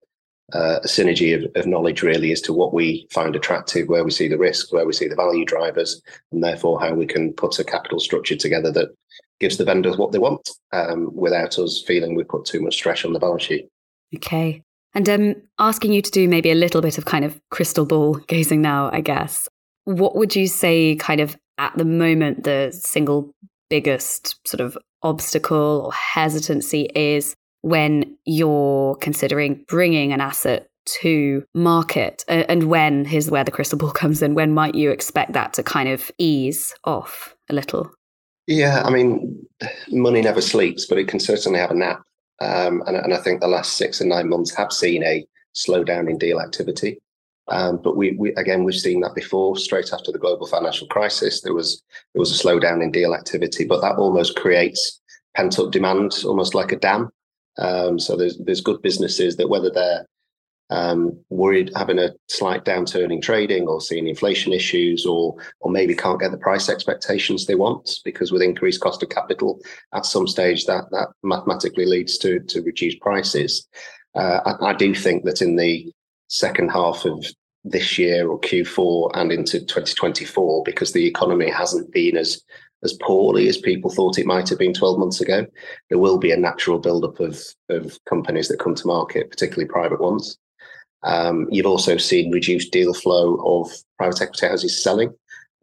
uh, 0.52 0.78
a 0.82 0.86
synergy 0.86 1.34
of, 1.34 1.50
of, 1.56 1.66
knowledge 1.66 2.02
really 2.02 2.30
as 2.30 2.40
to 2.42 2.52
what 2.52 2.72
we 2.72 3.08
find 3.10 3.34
attractive, 3.34 3.88
where 3.88 4.04
we 4.04 4.12
see 4.12 4.28
the 4.28 4.38
risk, 4.38 4.72
where 4.72 4.86
we 4.86 4.92
see 4.92 5.08
the 5.08 5.16
value 5.16 5.44
drivers, 5.44 6.00
and 6.30 6.42
therefore 6.42 6.80
how 6.80 6.94
we 6.94 7.06
can 7.06 7.32
put 7.32 7.58
a 7.58 7.64
capital 7.64 7.98
structure 7.98 8.36
together 8.36 8.70
that 8.70 8.94
gives 9.40 9.56
the 9.56 9.64
vendors 9.64 9.96
what 9.96 10.12
they 10.12 10.18
want 10.18 10.48
um, 10.72 11.14
without 11.14 11.58
us 11.58 11.82
feeling 11.82 12.14
we 12.14 12.24
put 12.24 12.44
too 12.44 12.60
much 12.60 12.74
stress 12.74 13.04
on 13.04 13.12
the 13.12 13.18
balance 13.18 13.42
sheet. 13.42 13.68
Okay. 14.14 14.62
And 14.94 15.08
um, 15.08 15.34
asking 15.58 15.92
you 15.92 16.00
to 16.00 16.10
do 16.10 16.28
maybe 16.28 16.50
a 16.50 16.54
little 16.54 16.80
bit 16.80 16.96
of 16.96 17.04
kind 17.04 17.24
of 17.24 17.38
crystal 17.50 17.84
ball 17.84 18.14
gazing 18.28 18.62
now, 18.62 18.90
I 18.92 19.00
guess. 19.00 19.48
What 19.84 20.16
would 20.16 20.34
you 20.34 20.46
say, 20.46 20.96
kind 20.96 21.20
of 21.20 21.36
at 21.58 21.76
the 21.76 21.84
moment, 21.84 22.44
the 22.44 22.72
single 22.72 23.32
biggest 23.68 24.36
sort 24.46 24.60
of 24.60 24.78
obstacle 25.02 25.82
or 25.84 25.92
hesitancy 25.92 26.88
is 26.94 27.34
when 27.62 28.16
you're 28.24 28.96
considering 28.96 29.64
bringing 29.68 30.12
an 30.12 30.20
asset 30.20 30.66
to 31.00 31.44
market? 31.54 32.24
And 32.28 32.64
when 32.64 33.06
is 33.06 33.30
where 33.30 33.44
the 33.44 33.50
crystal 33.50 33.78
ball 33.78 33.90
comes 33.92 34.22
in, 34.22 34.34
when 34.34 34.54
might 34.54 34.74
you 34.74 34.90
expect 34.90 35.34
that 35.34 35.52
to 35.54 35.62
kind 35.62 35.88
of 35.88 36.10
ease 36.18 36.74
off 36.84 37.36
a 37.50 37.54
little? 37.54 37.90
Yeah, 38.46 38.82
I 38.84 38.90
mean, 38.90 39.46
money 39.90 40.20
never 40.22 40.40
sleeps, 40.40 40.86
but 40.86 40.98
it 40.98 41.08
can 41.08 41.20
certainly 41.20 41.58
have 41.58 41.70
a 41.70 41.74
nap. 41.74 42.02
Um, 42.40 42.82
and, 42.86 42.96
and, 42.96 43.14
I 43.14 43.16
think 43.18 43.40
the 43.40 43.48
last 43.48 43.76
six 43.76 44.00
and 44.00 44.10
nine 44.10 44.28
months 44.28 44.54
have 44.54 44.70
seen 44.70 45.02
a 45.02 45.26
slowdown 45.54 46.10
in 46.10 46.18
deal 46.18 46.38
activity. 46.38 47.00
Um, 47.48 47.80
but 47.82 47.96
we, 47.96 48.12
we, 48.12 48.34
again, 48.34 48.62
we've 48.62 48.74
seen 48.74 49.00
that 49.00 49.14
before. 49.14 49.56
Straight 49.56 49.92
after 49.92 50.12
the 50.12 50.18
global 50.18 50.46
financial 50.46 50.86
crisis, 50.88 51.40
there 51.40 51.54
was 51.54 51.82
there 52.12 52.20
was 52.20 52.38
a 52.38 52.46
slowdown 52.46 52.82
in 52.82 52.90
deal 52.90 53.14
activity, 53.14 53.64
but 53.64 53.80
that 53.80 53.96
almost 53.96 54.36
creates 54.36 55.00
pent 55.34 55.58
up 55.58 55.70
demand, 55.70 56.12
almost 56.24 56.54
like 56.54 56.72
a 56.72 56.76
dam. 56.76 57.08
Um, 57.58 57.98
so 57.98 58.16
there's 58.16 58.36
there's 58.38 58.60
good 58.60 58.82
businesses 58.82 59.36
that 59.36 59.48
whether 59.48 59.70
they're 59.70 60.04
um, 60.70 61.18
worried 61.30 61.70
having 61.76 61.98
a 61.98 62.10
slight 62.28 62.64
downturn 62.64 63.12
in 63.12 63.20
trading 63.20 63.68
or 63.68 63.80
seeing 63.80 64.08
inflation 64.08 64.52
issues 64.52 65.06
or 65.06 65.36
or 65.60 65.70
maybe 65.70 65.94
can't 65.94 66.20
get 66.20 66.32
the 66.32 66.38
price 66.38 66.68
expectations 66.68 67.46
they 67.46 67.54
want 67.54 68.00
because 68.04 68.32
with 68.32 68.42
increased 68.42 68.80
cost 68.80 69.02
of 69.02 69.08
capital 69.08 69.60
at 69.94 70.06
some 70.06 70.26
stage 70.26 70.64
that 70.66 70.84
that 70.90 71.08
mathematically 71.22 71.86
leads 71.86 72.18
to 72.18 72.40
to 72.40 72.62
reduced 72.62 73.00
prices. 73.00 73.66
Uh, 74.14 74.40
I, 74.60 74.70
I, 74.70 74.72
do 74.72 74.94
think 74.94 75.24
that 75.24 75.42
in 75.42 75.56
the 75.56 75.92
second 76.28 76.70
half 76.70 77.04
of 77.04 77.26
this 77.64 77.98
year 77.98 78.28
or 78.28 78.40
Q4 78.40 79.10
and 79.12 79.30
into 79.30 79.58
2024 79.58 80.62
because 80.64 80.92
the 80.92 81.06
economy 81.06 81.50
hasn't 81.50 81.92
been 81.92 82.16
as 82.16 82.42
as 82.82 82.92
poorly 83.02 83.48
as 83.48 83.56
people 83.56 83.90
thought 83.90 84.18
it 84.18 84.26
might 84.26 84.48
have 84.48 84.58
been 84.58 84.74
12 84.74 84.98
months 84.98 85.20
ago. 85.20 85.46
There 85.88 85.98
will 85.98 86.18
be 86.18 86.30
a 86.30 86.36
natural 86.36 86.78
buildup 86.78 87.20
of, 87.20 87.42
of 87.68 87.98
companies 88.04 88.48
that 88.48 88.60
come 88.60 88.74
to 88.74 88.86
market, 88.86 89.30
particularly 89.30 89.66
private 89.66 90.00
ones. 90.00 90.38
Um, 91.06 91.46
you've 91.50 91.66
also 91.66 91.96
seen 91.96 92.32
reduced 92.32 92.72
deal 92.72 92.92
flow 92.92 93.36
of 93.46 93.70
private 93.96 94.20
equity 94.20 94.46
houses 94.46 94.82
selling. 94.82 95.14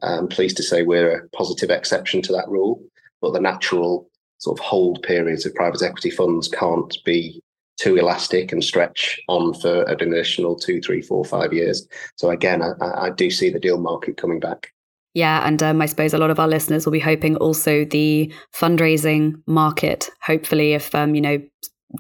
I'm 0.02 0.28
pleased 0.28 0.58
to 0.58 0.64
say 0.64 0.84
we're 0.84 1.18
a 1.18 1.30
positive 1.30 1.70
exception 1.70 2.22
to 2.24 2.34
that 2.34 2.48
rule, 2.48 2.82
but 3.22 3.34
the 3.34 3.40
natural 3.40 4.10
sort 4.40 4.60
of 4.60 4.66
hold 4.66 5.04
periods 5.04 5.46
of 5.46 5.54
private 5.54 5.82
equity 5.82 6.10
funds 6.10 6.48
can't 6.48 6.98
be 7.06 7.42
too 7.78 7.98
elastic 7.98 8.52
and 8.52 8.64
stretch 8.64 9.20
on 9.28 9.54
for 9.56 9.84
an 9.84 10.02
additional 10.02 10.56
two, 10.56 10.82
three, 10.82 11.02
four, 11.02 11.26
five 11.26 11.54
years. 11.54 11.88
So 12.16 12.30
again, 12.30 12.62
I, 12.62 13.08
I 13.08 13.10
do 13.10 13.30
see 13.30 13.50
the 13.50 13.60
deal 13.60 13.80
market 13.80 14.18
coming 14.18 14.40
back. 14.40 14.72
Yeah, 15.14 15.46
and 15.48 15.62
um, 15.62 15.82
I 15.82 15.86
suppose 15.86 16.14
a 16.14 16.18
lot 16.18 16.32
of 16.32 16.40
our 16.40 16.48
listeners 16.48 16.86
will 16.86 16.92
be 16.92 17.00
hoping 17.00 17.36
also 17.38 17.86
the 17.86 18.34
fundraising 18.56 19.42
market. 19.46 20.10
Hopefully, 20.24 20.74
if 20.74 20.94
um, 20.96 21.14
you 21.14 21.22
know 21.22 21.42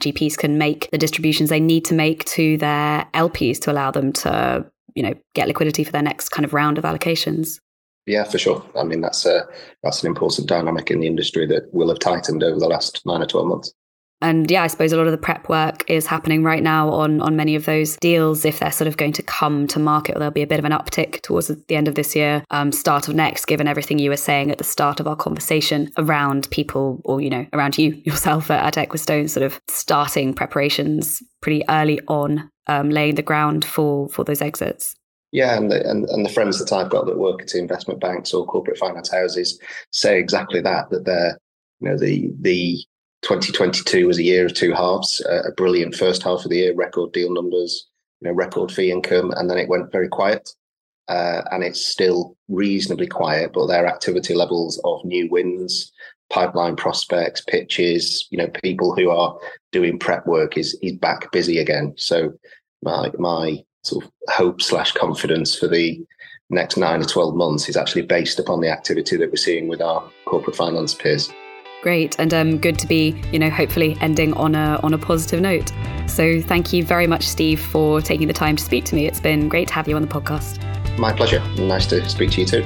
GPs 0.01 0.37
can 0.37 0.57
make 0.57 0.89
the 0.91 0.97
distributions 0.97 1.49
they 1.49 1.59
need 1.59 1.85
to 1.85 1.93
make 1.93 2.25
to 2.25 2.57
their 2.57 3.05
LPs 3.13 3.59
to 3.61 3.71
allow 3.71 3.91
them 3.91 4.11
to 4.13 4.65
you 4.95 5.03
know 5.03 5.13
get 5.33 5.47
liquidity 5.47 5.83
for 5.83 5.91
their 5.91 6.01
next 6.01 6.29
kind 6.29 6.45
of 6.45 6.53
round 6.53 6.77
of 6.77 6.83
allocations. 6.83 7.59
Yeah, 8.05 8.25
for 8.25 8.37
sure. 8.37 8.65
I 8.77 8.83
mean, 8.83 9.01
that's 9.01 9.25
a 9.25 9.47
that's 9.81 10.03
an 10.03 10.07
important 10.07 10.47
dynamic 10.47 10.91
in 10.91 10.99
the 10.99 11.07
industry 11.07 11.45
that 11.47 11.73
will 11.73 11.89
have 11.89 11.99
tightened 11.99 12.43
over 12.43 12.59
the 12.59 12.67
last 12.67 13.01
nine 13.05 13.21
or 13.21 13.25
twelve 13.25 13.47
months 13.47 13.73
and 14.23 14.49
yeah, 14.49 14.63
I 14.63 14.67
suppose 14.67 14.93
a 14.93 14.97
lot 14.97 15.05
of 15.05 15.11
the 15.11 15.17
prep 15.17 15.49
work 15.49 15.83
is 15.89 16.07
happening 16.07 16.43
right 16.43 16.63
now 16.63 16.89
on 16.89 17.21
on 17.21 17.35
many 17.35 17.55
of 17.55 17.65
those 17.65 17.97
deals. 17.97 18.45
If 18.45 18.59
they're 18.59 18.71
sort 18.71 18.87
of 18.87 18.95
going 18.95 19.11
to 19.13 19.21
come 19.21 19.67
to 19.67 19.79
market, 19.79 20.15
or 20.15 20.19
there'll 20.19 20.31
be 20.31 20.41
a 20.41 20.47
bit 20.47 20.59
of 20.59 20.65
an 20.65 20.71
uptick 20.71 21.21
towards 21.21 21.47
the 21.47 21.75
end 21.75 21.89
of 21.89 21.95
this 21.95 22.15
year, 22.15 22.43
um, 22.49 22.71
start 22.71 23.09
of 23.09 23.15
next. 23.15 23.45
Given 23.45 23.67
everything 23.67 23.99
you 23.99 24.09
were 24.09 24.17
saying 24.17 24.49
at 24.49 24.57
the 24.57 24.63
start 24.63 24.99
of 25.01 25.07
our 25.07 25.17
conversation 25.17 25.91
around 25.97 26.49
people, 26.49 27.01
or 27.03 27.19
you 27.19 27.29
know, 27.29 27.45
around 27.53 27.77
you 27.77 28.01
yourself 28.05 28.49
at, 28.49 28.77
at 28.77 28.89
Equistone, 28.89 29.29
sort 29.29 29.45
of 29.45 29.59
starting 29.67 30.33
preparations 30.33 31.21
pretty 31.41 31.63
early 31.69 31.99
on, 32.07 32.49
um, 32.67 32.89
laying 32.89 33.15
the 33.15 33.21
ground 33.21 33.65
for 33.65 34.07
for 34.07 34.23
those 34.23 34.41
exits. 34.41 34.95
Yeah, 35.33 35.57
and 35.57 35.71
the, 35.71 35.89
and, 35.89 36.05
and 36.09 36.23
the 36.23 36.29
friends 36.29 36.59
that 36.59 36.71
I've 36.71 36.91
got 36.91 37.07
that 37.07 37.17
work 37.17 37.41
at 37.41 37.55
investment 37.55 37.99
banks 37.99 38.33
or 38.33 38.45
corporate 38.45 38.77
finance 38.77 39.11
houses 39.11 39.59
say 39.91 40.17
exactly 40.17 40.61
that. 40.61 40.91
That 40.91 41.05
they're 41.05 41.37
you 41.81 41.89
know 41.89 41.97
the 41.97 42.29
the 42.39 42.85
2022 43.23 44.05
was 44.05 44.19
a 44.19 44.23
year 44.23 44.45
of 44.45 44.53
two 44.53 44.73
halves, 44.73 45.21
a 45.25 45.51
brilliant 45.55 45.95
first 45.95 46.23
half 46.23 46.43
of 46.43 46.49
the 46.49 46.57
year, 46.57 46.75
record 46.75 47.13
deal 47.13 47.33
numbers, 47.33 47.87
you 48.21 48.27
know, 48.27 48.35
record 48.35 48.71
fee 48.71 48.91
income, 48.91 49.31
and 49.31 49.49
then 49.49 49.57
it 49.57 49.69
went 49.69 49.91
very 49.91 50.09
quiet. 50.09 50.49
Uh, 51.09 51.41
and 51.51 51.63
it's 51.63 51.85
still 51.85 52.37
reasonably 52.47 53.07
quiet, 53.07 53.51
but 53.53 53.67
their 53.67 53.87
activity 53.87 54.33
levels 54.33 54.79
of 54.85 55.03
new 55.03 55.27
wins, 55.29 55.91
pipeline 56.29 56.75
prospects, 56.75 57.41
pitches, 57.41 58.27
you 58.29 58.37
know, 58.37 58.47
people 58.63 58.95
who 58.95 59.09
are 59.09 59.37
doing 59.71 59.99
prep 59.99 60.25
work 60.25 60.57
is 60.57 60.77
is 60.81 60.93
back 60.93 61.29
busy 61.31 61.59
again. 61.59 61.93
So 61.97 62.33
my 62.81 63.11
my 63.19 63.63
sort 63.83 64.05
of 64.05 64.11
hope 64.29 64.61
slash 64.61 64.93
confidence 64.93 65.57
for 65.57 65.67
the 65.67 66.01
next 66.49 66.77
nine 66.77 67.01
to 67.01 67.05
twelve 67.05 67.35
months 67.35 67.67
is 67.67 67.75
actually 67.75 68.03
based 68.03 68.39
upon 68.39 68.61
the 68.61 68.69
activity 68.69 69.17
that 69.17 69.29
we're 69.29 69.35
seeing 69.35 69.67
with 69.67 69.81
our 69.81 70.09
corporate 70.25 70.55
finance 70.55 70.93
peers. 70.93 71.29
Great, 71.83 72.17
and 72.17 72.33
um, 72.33 72.57
good 72.59 72.79
to 72.79 72.87
be, 72.87 73.13
you 73.33 73.37
know, 73.37 73.49
hopefully 73.49 73.97
ending 73.99 74.31
on 74.35 74.55
a 74.55 74.79
on 74.83 74.93
a 74.93 74.97
positive 74.97 75.41
note. 75.41 75.69
So 76.07 76.39
thank 76.39 76.71
you 76.71 76.81
very 76.81 77.07
much, 77.07 77.27
Steve, 77.27 77.59
for 77.59 77.99
taking 77.99 78.27
the 78.27 78.33
time 78.33 78.55
to 78.55 78.63
speak 78.63 78.85
to 78.85 78.95
me. 78.95 79.05
It's 79.05 79.19
been 79.19 79.49
great 79.49 79.67
to 79.67 79.73
have 79.73 79.89
you 79.89 79.97
on 79.97 80.01
the 80.01 80.07
podcast. 80.07 80.61
My 80.97 81.11
pleasure. 81.11 81.43
Nice 81.57 81.85
to 81.87 82.07
speak 82.07 82.31
to 82.31 82.39
you 82.39 82.47
too. 82.47 82.65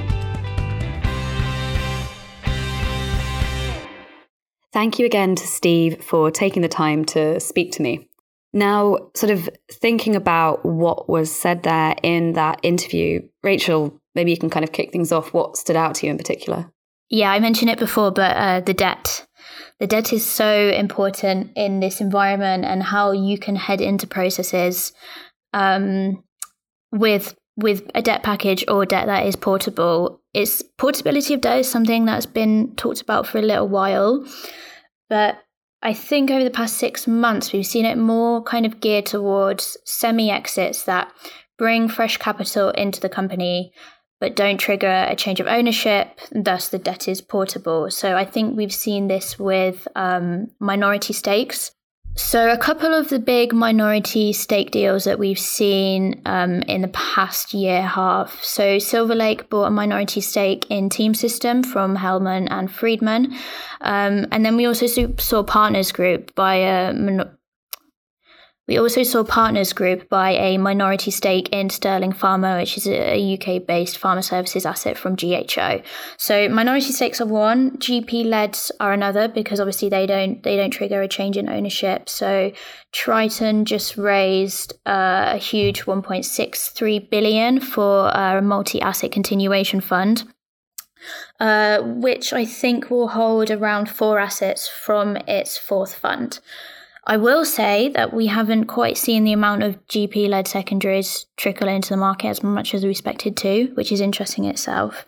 Thank 4.72 5.00
you 5.00 5.06
again 5.06 5.34
to 5.34 5.46
Steve 5.48 6.00
for 6.00 6.30
taking 6.30 6.62
the 6.62 6.68
time 6.68 7.04
to 7.06 7.40
speak 7.40 7.72
to 7.72 7.82
me. 7.82 8.08
Now, 8.52 9.10
sort 9.16 9.32
of 9.32 9.50
thinking 9.72 10.14
about 10.14 10.64
what 10.64 11.08
was 11.08 11.34
said 11.34 11.64
there 11.64 11.96
in 12.04 12.34
that 12.34 12.60
interview, 12.62 13.22
Rachel, 13.42 14.00
maybe 14.14 14.30
you 14.30 14.38
can 14.38 14.48
kind 14.48 14.62
of 14.62 14.70
kick 14.70 14.92
things 14.92 15.10
off. 15.10 15.34
What 15.34 15.56
stood 15.56 15.74
out 15.74 15.96
to 15.96 16.06
you 16.06 16.12
in 16.12 16.18
particular? 16.18 16.70
Yeah, 17.10 17.30
I 17.30 17.40
mentioned 17.40 17.70
it 17.70 17.78
before, 17.78 18.10
but 18.10 18.36
uh, 18.36 18.60
the 18.60 18.74
debt. 18.74 19.26
The 19.80 19.86
debt 19.86 20.12
is 20.12 20.26
so 20.26 20.70
important 20.70 21.52
in 21.56 21.80
this 21.80 22.00
environment 22.00 22.64
and 22.64 22.82
how 22.82 23.12
you 23.12 23.38
can 23.38 23.56
head 23.56 23.80
into 23.80 24.06
processes 24.06 24.92
um, 25.52 26.22
with 26.92 27.34
with 27.56 27.90
a 27.94 28.02
debt 28.02 28.22
package 28.22 28.64
or 28.68 28.86
debt 28.86 29.06
that 29.06 29.26
is 29.26 29.34
portable. 29.36 30.20
It's 30.32 30.62
portability 30.62 31.34
of 31.34 31.40
debt 31.40 31.60
is 31.60 31.70
something 31.70 32.04
that's 32.04 32.26
been 32.26 32.74
talked 32.76 33.00
about 33.00 33.26
for 33.26 33.38
a 33.38 33.42
little 33.42 33.68
while, 33.68 34.24
but 35.08 35.38
I 35.82 35.94
think 35.94 36.30
over 36.30 36.44
the 36.44 36.50
past 36.50 36.76
six 36.76 37.06
months 37.06 37.52
we've 37.52 37.66
seen 37.66 37.84
it 37.84 37.96
more 37.96 38.42
kind 38.42 38.66
of 38.66 38.80
geared 38.80 39.06
towards 39.06 39.76
semi 39.84 40.30
exits 40.30 40.84
that 40.84 41.12
bring 41.56 41.88
fresh 41.88 42.16
capital 42.16 42.70
into 42.70 43.00
the 43.00 43.08
company 43.08 43.72
but 44.20 44.36
don't 44.36 44.58
trigger 44.58 45.06
a 45.08 45.16
change 45.16 45.40
of 45.40 45.46
ownership. 45.46 46.18
Thus, 46.32 46.68
the 46.68 46.78
debt 46.78 47.08
is 47.08 47.20
portable. 47.20 47.90
So 47.90 48.16
I 48.16 48.24
think 48.24 48.56
we've 48.56 48.74
seen 48.74 49.08
this 49.08 49.38
with 49.38 49.86
um, 49.94 50.50
minority 50.58 51.12
stakes. 51.12 51.72
So, 52.18 52.50
a 52.50 52.58
couple 52.58 52.94
of 52.94 53.10
the 53.10 53.20
big 53.20 53.52
minority 53.52 54.32
stake 54.32 54.72
deals 54.72 55.04
that 55.04 55.20
we've 55.20 55.38
seen 55.38 56.20
um, 56.26 56.62
in 56.62 56.82
the 56.82 56.88
past 56.88 57.54
year 57.54 57.82
half. 57.82 58.42
So, 58.42 58.80
Silver 58.80 59.14
Lake 59.14 59.48
bought 59.48 59.66
a 59.66 59.70
minority 59.70 60.20
stake 60.20 60.66
in 60.68 60.88
Team 60.90 61.14
System 61.14 61.62
from 61.62 61.96
Hellman 61.96 62.48
and 62.50 62.72
Friedman. 62.72 63.36
Um, 63.82 64.26
and 64.32 64.44
then 64.44 64.56
we 64.56 64.66
also 64.66 64.88
saw 65.16 65.44
Partners 65.44 65.92
Group 65.92 66.34
buy 66.34 66.56
a 66.56 66.92
we 68.68 68.78
also 68.78 69.02
saw 69.02 69.24
Partners 69.24 69.72
Group 69.72 70.10
buy 70.10 70.32
a 70.32 70.58
minority 70.58 71.10
stake 71.10 71.48
in 71.48 71.70
Sterling 71.70 72.12
Pharma, 72.12 72.60
which 72.60 72.76
is 72.76 72.86
a 72.86 73.34
UK 73.34 73.66
based 73.66 73.98
pharma 73.98 74.22
services 74.22 74.66
asset 74.66 74.98
from 74.98 75.16
GHO. 75.16 75.80
So 76.18 76.50
minority 76.50 76.92
stakes 76.92 77.20
are 77.22 77.26
one, 77.26 77.78
GP 77.78 78.26
leds 78.26 78.70
are 78.78 78.92
another 78.92 79.26
because 79.26 79.58
obviously 79.58 79.88
they 79.88 80.06
don't 80.06 80.42
they 80.42 80.56
don't 80.56 80.70
trigger 80.70 81.00
a 81.00 81.08
change 81.08 81.38
in 81.38 81.48
ownership. 81.48 82.10
So 82.10 82.52
Triton 82.92 83.64
just 83.64 83.96
raised 83.96 84.74
uh, 84.84 85.32
a 85.34 85.38
huge 85.38 85.86
1.63 85.86 87.08
billion 87.08 87.60
for 87.60 88.10
a 88.10 88.42
multi 88.42 88.82
asset 88.82 89.12
continuation 89.12 89.80
fund. 89.80 90.24
Uh, 91.40 91.80
which 91.80 92.32
I 92.32 92.44
think 92.44 92.90
will 92.90 93.08
hold 93.08 93.52
around 93.52 93.88
four 93.88 94.18
assets 94.18 94.68
from 94.68 95.16
its 95.28 95.56
fourth 95.56 95.94
fund. 95.94 96.40
I 97.08 97.16
will 97.16 97.46
say 97.46 97.88
that 97.88 98.12
we 98.12 98.26
haven't 98.26 98.66
quite 98.66 98.98
seen 98.98 99.24
the 99.24 99.32
amount 99.32 99.62
of 99.62 99.84
GP 99.86 100.28
led 100.28 100.46
secondaries 100.46 101.24
trickle 101.38 101.66
into 101.66 101.88
the 101.88 101.96
market 101.96 102.28
as 102.28 102.42
much 102.42 102.74
as 102.74 102.84
we 102.84 102.90
expected 102.90 103.34
to, 103.38 103.72
which 103.74 103.90
is 103.90 104.02
interesting 104.02 104.44
itself. 104.44 105.06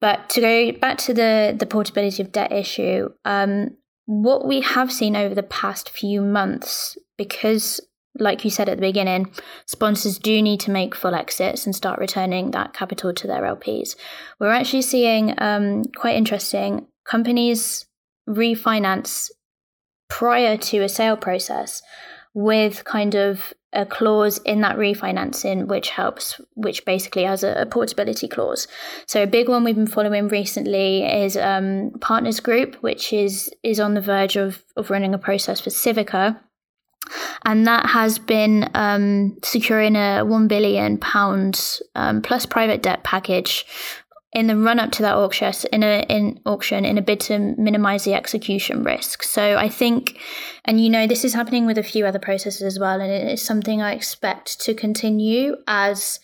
But 0.00 0.28
to 0.30 0.40
go 0.40 0.72
back 0.72 0.98
to 0.98 1.14
the, 1.14 1.54
the 1.56 1.66
portability 1.66 2.20
of 2.20 2.32
debt 2.32 2.50
issue, 2.50 3.10
um, 3.24 3.76
what 4.06 4.44
we 4.44 4.60
have 4.62 4.90
seen 4.90 5.14
over 5.14 5.34
the 5.34 5.44
past 5.44 5.90
few 5.90 6.20
months, 6.20 6.98
because 7.16 7.80
like 8.18 8.44
you 8.44 8.50
said 8.50 8.68
at 8.68 8.76
the 8.76 8.82
beginning, 8.82 9.30
sponsors 9.66 10.18
do 10.18 10.42
need 10.42 10.58
to 10.60 10.72
make 10.72 10.96
full 10.96 11.14
exits 11.14 11.64
and 11.64 11.76
start 11.76 12.00
returning 12.00 12.50
that 12.50 12.72
capital 12.72 13.14
to 13.14 13.28
their 13.28 13.42
LPs. 13.42 13.94
We're 14.40 14.50
actually 14.50 14.82
seeing 14.82 15.34
um, 15.38 15.84
quite 15.96 16.16
interesting 16.16 16.88
companies 17.04 17.86
refinance 18.28 19.30
prior 20.10 20.56
to 20.58 20.82
a 20.82 20.88
sale 20.88 21.16
process 21.16 21.82
with 22.34 22.84
kind 22.84 23.14
of 23.14 23.54
a 23.72 23.86
clause 23.86 24.38
in 24.38 24.60
that 24.60 24.76
refinancing 24.76 25.66
which 25.66 25.90
helps 25.90 26.40
which 26.54 26.84
basically 26.84 27.22
has 27.22 27.44
a, 27.44 27.62
a, 27.62 27.66
portability 27.66 28.26
clause. 28.26 28.66
So 29.06 29.22
a 29.22 29.28
big 29.28 29.48
one 29.48 29.62
we've 29.62 29.76
been 29.76 29.86
following 29.86 30.28
recently 30.28 31.04
is 31.04 31.36
um, 31.36 31.92
partners 32.00 32.40
group 32.40 32.76
which 32.82 33.12
is 33.12 33.50
is 33.62 33.78
on 33.78 33.94
the 33.94 34.00
verge 34.00 34.36
of, 34.36 34.62
of 34.76 34.90
running 34.90 35.14
a 35.14 35.18
process 35.18 35.60
for 35.60 35.70
civica. 35.70 36.38
And 37.44 37.66
that 37.66 37.86
has 37.86 38.18
been 38.18 38.70
um, 38.74 39.38
securing 39.42 39.96
a 39.96 40.22
one 40.22 40.48
billion 40.48 40.98
pounds 40.98 41.80
um, 41.94 42.22
plus 42.22 42.46
private 42.46 42.82
debt 42.82 43.02
package 43.04 43.64
in 44.32 44.46
the 44.46 44.56
run 44.56 44.78
up 44.78 44.92
to 44.92 45.02
that 45.02 45.16
auction 45.16 45.52
in 45.72 45.82
a 45.82 46.04
in 46.08 46.40
auction 46.46 46.84
in 46.84 46.98
a 46.98 47.02
bid 47.02 47.20
to 47.20 47.38
minimize 47.58 48.04
the 48.04 48.14
execution 48.14 48.84
risk. 48.84 49.22
So 49.22 49.56
I 49.56 49.68
think 49.68 50.18
and 50.64 50.80
you 50.80 50.88
know 50.88 51.06
this 51.06 51.24
is 51.24 51.34
happening 51.34 51.66
with 51.66 51.78
a 51.78 51.82
few 51.82 52.06
other 52.06 52.18
processes 52.18 52.62
as 52.62 52.78
well 52.78 53.00
and 53.00 53.10
it 53.10 53.32
is 53.32 53.42
something 53.42 53.82
I 53.82 53.92
expect 53.92 54.60
to 54.60 54.74
continue 54.74 55.56
as 55.66 56.20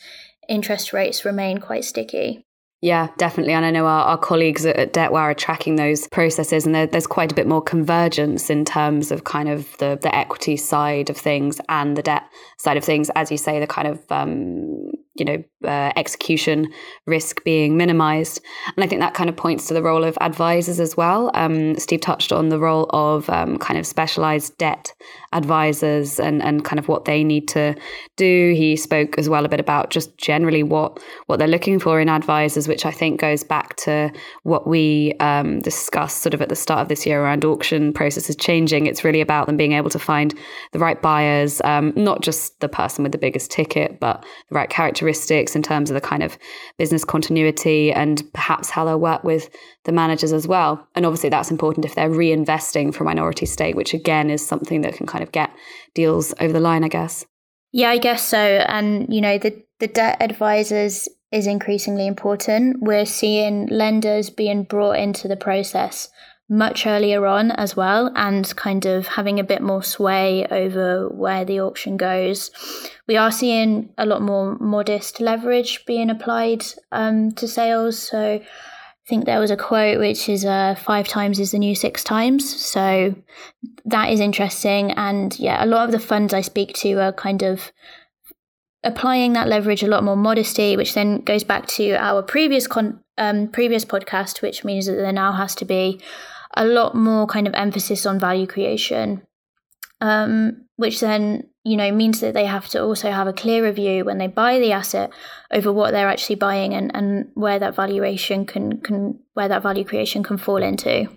interest 0.48 0.92
rates 0.92 1.24
remain 1.24 1.58
quite 1.58 1.84
sticky. 1.84 2.46
Yeah, 2.82 3.08
definitely. 3.16 3.54
And 3.54 3.64
I 3.64 3.70
know 3.70 3.86
our, 3.86 4.04
our 4.04 4.18
colleagues 4.18 4.66
at 4.66 4.92
DebtWire 4.92 5.14
are 5.14 5.34
tracking 5.34 5.76
those 5.76 6.06
processes, 6.08 6.66
and 6.66 6.74
there, 6.74 6.86
there's 6.86 7.06
quite 7.06 7.32
a 7.32 7.34
bit 7.34 7.46
more 7.46 7.62
convergence 7.62 8.50
in 8.50 8.66
terms 8.66 9.10
of 9.10 9.24
kind 9.24 9.48
of 9.48 9.76
the, 9.78 9.98
the 10.00 10.14
equity 10.14 10.58
side 10.58 11.08
of 11.08 11.16
things 11.16 11.58
and 11.70 11.96
the 11.96 12.02
debt 12.02 12.24
side 12.58 12.76
of 12.76 12.84
things. 12.84 13.10
As 13.16 13.30
you 13.30 13.38
say, 13.38 13.58
the 13.58 13.66
kind 13.66 13.88
of 13.88 14.04
um, 14.10 14.92
you 15.18 15.24
know, 15.24 15.44
uh, 15.64 15.92
execution 15.96 16.68
risk 17.06 17.42
being 17.44 17.76
minimized. 17.76 18.40
And 18.76 18.84
I 18.84 18.86
think 18.86 19.00
that 19.00 19.14
kind 19.14 19.28
of 19.28 19.36
points 19.36 19.68
to 19.68 19.74
the 19.74 19.82
role 19.82 20.04
of 20.04 20.16
advisors 20.20 20.80
as 20.80 20.96
well. 20.96 21.30
Um, 21.34 21.76
Steve 21.78 22.00
touched 22.00 22.32
on 22.32 22.48
the 22.48 22.58
role 22.58 22.86
of 22.90 23.28
um, 23.30 23.58
kind 23.58 23.78
of 23.78 23.86
specialized 23.86 24.56
debt 24.58 24.92
advisors 25.32 26.20
and, 26.20 26.42
and 26.42 26.64
kind 26.64 26.78
of 26.78 26.88
what 26.88 27.04
they 27.04 27.24
need 27.24 27.48
to 27.48 27.74
do. 28.16 28.54
He 28.56 28.76
spoke 28.76 29.18
as 29.18 29.28
well 29.28 29.44
a 29.44 29.48
bit 29.48 29.60
about 29.60 29.90
just 29.90 30.16
generally 30.18 30.62
what, 30.62 31.02
what 31.26 31.38
they're 31.38 31.48
looking 31.48 31.78
for 31.78 32.00
in 32.00 32.08
advisors, 32.08 32.68
which 32.68 32.86
I 32.86 32.90
think 32.90 33.20
goes 33.20 33.42
back 33.42 33.76
to 33.76 34.10
what 34.44 34.66
we 34.66 35.14
um, 35.20 35.60
discussed 35.60 36.22
sort 36.22 36.34
of 36.34 36.42
at 36.42 36.48
the 36.48 36.56
start 36.56 36.80
of 36.80 36.88
this 36.88 37.06
year 37.06 37.22
around 37.22 37.44
auction 37.44 37.92
processes 37.92 38.36
changing. 38.36 38.86
It's 38.86 39.04
really 39.04 39.20
about 39.20 39.46
them 39.46 39.56
being 39.56 39.72
able 39.72 39.90
to 39.90 39.98
find 39.98 40.34
the 40.72 40.78
right 40.78 41.00
buyers, 41.00 41.60
um, 41.64 41.92
not 41.96 42.22
just 42.22 42.60
the 42.60 42.68
person 42.68 43.02
with 43.02 43.12
the 43.12 43.18
biggest 43.18 43.50
ticket, 43.50 44.00
but 44.00 44.24
the 44.48 44.54
right 44.54 44.70
character 44.70 45.05
characteristics 45.06 45.54
in 45.54 45.62
terms 45.62 45.90
of 45.90 45.94
the 45.94 46.00
kind 46.00 46.22
of 46.22 46.36
business 46.78 47.04
continuity 47.04 47.92
and 47.92 48.22
perhaps 48.32 48.70
how 48.70 48.84
they'll 48.84 48.98
work 48.98 49.22
with 49.22 49.48
the 49.84 49.92
managers 49.92 50.32
as 50.32 50.48
well. 50.48 50.86
And 50.94 51.06
obviously, 51.06 51.30
that's 51.30 51.50
important 51.50 51.84
if 51.84 51.94
they're 51.94 52.10
reinvesting 52.10 52.92
for 52.92 53.04
minority 53.04 53.46
stake, 53.46 53.76
which 53.76 53.94
again 53.94 54.30
is 54.30 54.46
something 54.46 54.82
that 54.82 54.94
can 54.94 55.06
kind 55.06 55.22
of 55.22 55.32
get 55.32 55.50
deals 55.94 56.34
over 56.40 56.52
the 56.52 56.60
line, 56.60 56.82
I 56.82 56.88
guess. 56.88 57.24
Yeah, 57.72 57.90
I 57.90 57.98
guess 57.98 58.26
so. 58.26 58.38
And, 58.38 59.12
you 59.12 59.20
know, 59.20 59.38
the, 59.38 59.62
the 59.78 59.86
debt 59.86 60.16
advisors 60.20 61.08
is 61.30 61.46
increasingly 61.46 62.06
important. 62.06 62.80
We're 62.80 63.06
seeing 63.06 63.66
lenders 63.66 64.30
being 64.30 64.64
brought 64.64 64.98
into 64.98 65.28
the 65.28 65.36
process 65.36 66.08
much 66.48 66.86
earlier 66.86 67.26
on 67.26 67.50
as 67.50 67.76
well 67.76 68.12
and 68.14 68.54
kind 68.56 68.86
of 68.86 69.06
having 69.06 69.40
a 69.40 69.44
bit 69.44 69.60
more 69.60 69.82
sway 69.82 70.46
over 70.50 71.08
where 71.08 71.44
the 71.44 71.60
auction 71.60 71.96
goes. 71.96 72.50
We 73.08 73.16
are 73.16 73.32
seeing 73.32 73.90
a 73.98 74.06
lot 74.06 74.22
more 74.22 74.56
modest 74.58 75.20
leverage 75.20 75.84
being 75.86 76.08
applied 76.08 76.64
um, 76.92 77.32
to 77.32 77.48
sales. 77.48 77.98
So 77.98 78.34
I 78.34 79.08
think 79.08 79.24
there 79.24 79.40
was 79.40 79.50
a 79.50 79.56
quote 79.56 79.98
which 79.98 80.28
is 80.28 80.44
uh, 80.44 80.76
five 80.76 81.08
times 81.08 81.40
is 81.40 81.50
the 81.50 81.58
new 81.58 81.74
six 81.74 82.04
times. 82.04 82.48
So 82.64 83.16
that 83.84 84.10
is 84.10 84.20
interesting. 84.20 84.92
And 84.92 85.36
yeah, 85.40 85.64
a 85.64 85.66
lot 85.66 85.84
of 85.84 85.92
the 85.92 85.98
funds 85.98 86.32
I 86.32 86.42
speak 86.42 86.74
to 86.74 87.00
are 87.00 87.12
kind 87.12 87.42
of 87.42 87.72
applying 88.84 89.32
that 89.32 89.48
leverage 89.48 89.82
a 89.82 89.88
lot 89.88 90.04
more 90.04 90.16
modesty, 90.16 90.76
which 90.76 90.94
then 90.94 91.22
goes 91.22 91.42
back 91.42 91.66
to 91.66 91.94
our 91.94 92.22
previous 92.22 92.68
con- 92.68 93.00
um, 93.18 93.48
previous 93.48 93.84
podcast, 93.84 94.42
which 94.42 94.64
means 94.64 94.86
that 94.86 94.94
there 94.94 95.12
now 95.12 95.32
has 95.32 95.56
to 95.56 95.64
be 95.64 96.00
a 96.54 96.64
lot 96.64 96.94
more 96.94 97.26
kind 97.26 97.46
of 97.46 97.54
emphasis 97.54 98.06
on 98.06 98.18
value 98.18 98.46
creation, 98.46 99.22
um, 100.00 100.66
which 100.76 101.00
then 101.00 101.48
you 101.64 101.76
know 101.76 101.90
means 101.90 102.20
that 102.20 102.34
they 102.34 102.46
have 102.46 102.68
to 102.68 102.82
also 102.82 103.10
have 103.10 103.26
a 103.26 103.32
clearer 103.32 103.72
view 103.72 104.04
when 104.04 104.18
they 104.18 104.26
buy 104.26 104.58
the 104.58 104.72
asset 104.72 105.10
over 105.50 105.72
what 105.72 105.90
they're 105.90 106.08
actually 106.08 106.36
buying 106.36 106.74
and, 106.74 106.94
and 106.94 107.28
where 107.34 107.58
that 107.58 107.74
valuation 107.74 108.46
can 108.46 108.80
can 108.80 109.18
where 109.34 109.48
that 109.48 109.62
value 109.62 109.84
creation 109.84 110.22
can 110.22 110.36
fall 110.36 110.62
into. 110.62 111.08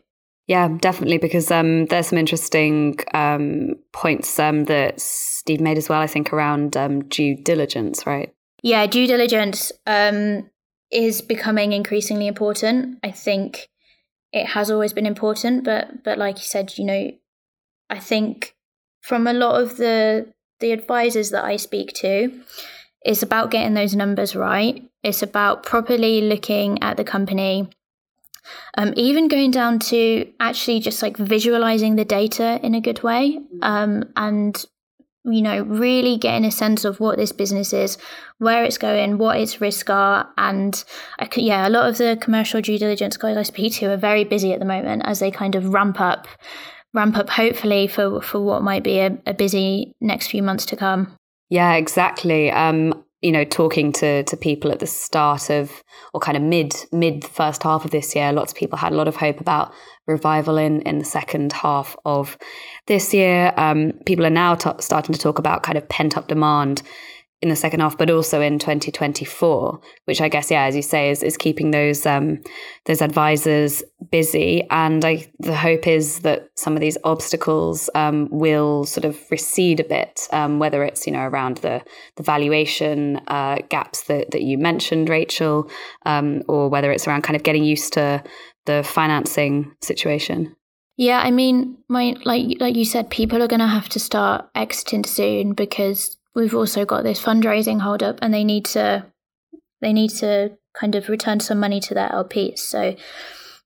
Yeah, 0.48 0.68
definitely, 0.68 1.20
because 1.20 1.52
um, 1.52 1.86
there's 1.86 2.08
some 2.08 2.18
interesting 2.18 2.98
um, 3.14 3.76
points 3.92 4.40
um, 4.40 4.64
that 4.64 5.00
Steve 5.00 5.62
made 5.62 5.78
as 5.78 5.90
well. 5.90 6.02
I 6.02 6.08
think 6.08 6.34
around 6.34 6.76
um, 6.76 7.04
due 7.04 7.36
diligence, 7.36 8.08
right? 8.08 8.34
Yeah, 8.64 8.88
due 8.88 9.06
diligence 9.06 9.72
um, 9.86 10.50
is 10.92 11.22
becoming 11.22 11.72
increasingly 11.72 12.26
important. 12.26 12.98
I 13.04 13.12
think 13.12 13.70
it 14.32 14.48
has 14.48 14.70
always 14.70 14.94
been 14.94 15.06
important, 15.06 15.64
but 15.64 16.04
but 16.04 16.18
like 16.18 16.38
you 16.38 16.44
said, 16.44 16.78
you 16.78 16.86
know, 16.86 17.12
I 17.90 18.00
think 18.00 18.56
from 19.02 19.28
a 19.28 19.34
lot 19.34 19.62
of 19.62 19.78
the 19.78 20.34
the 20.60 20.72
advisors 20.72 21.32
that 21.32 21.46
I 21.46 21.56
speak 21.56 21.94
to, 21.94 22.42
it's 23.02 23.24
about 23.24 23.52
getting 23.52 23.74
those 23.74 23.96
numbers 23.96 24.36
right. 24.36 24.84
It's 25.04 25.24
about 25.24 25.64
properly 25.64 26.22
looking 26.22 26.82
at 26.84 26.98
the 26.98 27.04
company. 27.04 27.70
Um, 28.78 28.94
even 28.96 29.28
going 29.28 29.52
down 29.52 29.80
to 29.80 30.28
actually 30.40 30.80
just 30.80 31.02
like 31.02 31.18
visualizing 31.18 31.96
the 31.96 32.06
data 32.06 32.60
in 32.64 32.74
a 32.74 32.82
good 32.82 33.04
way 33.04 33.40
um, 33.62 34.06
and 34.16 34.66
you 35.32 35.42
know, 35.42 35.64
really 35.64 36.18
getting 36.18 36.46
a 36.46 36.52
sense 36.52 36.86
of 36.86 37.00
what 37.00 37.18
this 37.18 37.32
business 37.32 37.74
is, 37.74 37.98
where 38.38 38.64
it's 38.64 38.78
going, 38.78 39.18
what 39.18 39.40
its 39.40 39.62
risks 39.62 39.90
are. 39.90 40.30
And 40.38 40.84
yeah, 41.36 41.68
a 41.68 41.70
lot 41.70 41.90
of 41.90 41.98
the 41.98 42.18
commercial 42.20 42.62
due 42.62 42.78
diligence 42.78 43.18
guys 43.18 43.38
I 43.38 43.44
speak 43.44 43.74
to 43.76 43.92
are 43.92 43.98
very 43.98 44.24
busy 44.24 44.54
at 44.54 44.60
the 44.60 44.66
moment 44.66 45.04
as 45.06 45.20
they 45.20 45.32
kind 45.32 45.56
of 45.56 45.74
ramp 45.74 46.00
up, 46.00 46.28
ramp 46.94 47.18
up 47.18 47.30
hopefully 47.30 47.88
for, 47.88 48.22
for 48.22 48.42
what 48.42 48.64
might 48.64 48.84
be 48.84 49.00
a, 49.00 49.18
a 49.26 49.34
busy 49.34 49.94
next 50.02 50.28
few 50.28 50.44
months 50.44 50.66
to 50.68 50.76
come. 50.76 51.16
Yeah, 51.50 51.74
exactly. 51.74 52.52
Um, 52.52 53.04
you 53.22 53.34
know, 53.34 53.44
talking 53.44 53.92
to 53.94 54.24
to 54.24 54.38
people 54.38 54.72
at 54.72 54.80
the 54.80 54.88
start 54.88 55.50
of 55.50 55.84
or 56.14 56.22
kind 56.22 56.38
of 56.38 56.44
mid 56.44 56.74
mid 56.92 57.26
first 57.26 57.64
half 57.64 57.84
of 57.84 57.92
this 57.92 58.16
year, 58.16 58.32
lots 58.32 58.54
of 58.54 58.58
people 58.58 58.78
had 58.78 58.94
a 58.94 58.96
lot 58.96 59.08
of 59.08 59.18
hope 59.18 59.42
about 59.42 59.74
revival 60.08 60.58
in 60.58 60.82
in 60.84 61.00
the 61.00 61.06
second 61.06 61.52
half 61.52 61.98
of 62.06 62.38
this 62.90 63.14
year. 63.14 63.54
Um, 63.56 63.94
people 64.06 64.26
are 64.26 64.32
now 64.32 64.56
t- 64.56 64.70
starting 64.80 65.14
to 65.14 65.20
talk 65.20 65.40
about 65.40 65.64
kind 65.64 65.78
of 65.78 65.88
pent 65.88 66.18
up 66.18 66.28
demand 66.28 66.82
in 67.42 67.48
the 67.48 67.56
second 67.56 67.80
half, 67.80 67.98
but 67.98 68.10
also 68.10 68.42
in 68.42 68.60
2024, 68.60 69.80
which 70.06 70.20
I 70.20 70.28
guess, 70.28 70.52
yeah, 70.52 70.64
as 70.64 70.76
you 70.76 70.82
say, 70.82 71.10
is, 71.10 71.24
is 71.24 71.38
keeping 71.38 71.72
those 71.72 72.06
um, 72.06 72.42
those 72.86 73.02
advisors 73.02 73.82
busy. 74.12 74.68
And 74.70 75.06
I, 75.06 75.32
the 75.40 75.56
hope 75.56 75.88
is 75.88 76.20
that 76.20 76.50
some 76.56 76.76
of 76.76 76.82
these 76.82 76.98
obstacles 77.06 77.90
um, 77.96 78.28
will 78.30 78.86
sort 78.86 79.06
of 79.06 79.18
recede 79.32 79.80
a 79.80 79.86
bit, 79.86 80.28
um, 80.34 80.60
whether 80.60 80.84
it's 80.84 81.08
you 81.08 81.14
know 81.14 81.22
around 81.22 81.58
the 81.58 81.82
the 82.18 82.24
valuation 82.24 83.22
uh, 83.28 83.60
gaps 83.70 84.04
that 84.04 84.32
that 84.32 84.42
you 84.42 84.58
mentioned, 84.58 85.08
Rachel, 85.08 85.70
um, 86.06 86.42
or 86.50 86.68
whether 86.68 86.92
it's 86.92 87.08
around 87.08 87.22
kind 87.22 87.38
of 87.38 87.44
getting 87.44 87.64
used 87.64 87.94
to 87.94 88.22
the 88.66 88.84
financing 88.84 89.72
situation. 89.82 90.56
Yeah, 91.00 91.22
I 91.22 91.32
mean, 91.32 91.78
my 91.88 92.18
like 92.26 92.58
like 92.60 92.76
you 92.76 92.84
said, 92.84 93.10
people 93.10 93.42
are 93.42 93.48
going 93.48 93.62
to 93.62 93.68
have 93.68 93.88
to 93.90 94.02
start 94.02 94.50
exiting 94.54 95.06
soon 95.06 95.54
because 95.54 96.18
we've 96.36 96.54
also 96.54 96.84
got 96.84 97.06
this 97.06 97.24
fundraising 97.24 97.80
hold 97.80 98.04
up 98.04 98.20
and 98.22 98.34
they 98.34 98.44
need 98.44 98.66
to 98.66 99.06
they 99.80 99.94
need 99.94 100.10
to 100.16 100.58
kind 100.78 100.96
of 100.96 101.08
return 101.08 101.40
some 101.40 101.58
money 101.58 101.80
to 101.80 101.94
their 101.94 102.10
LPs. 102.10 102.60
So 102.60 102.98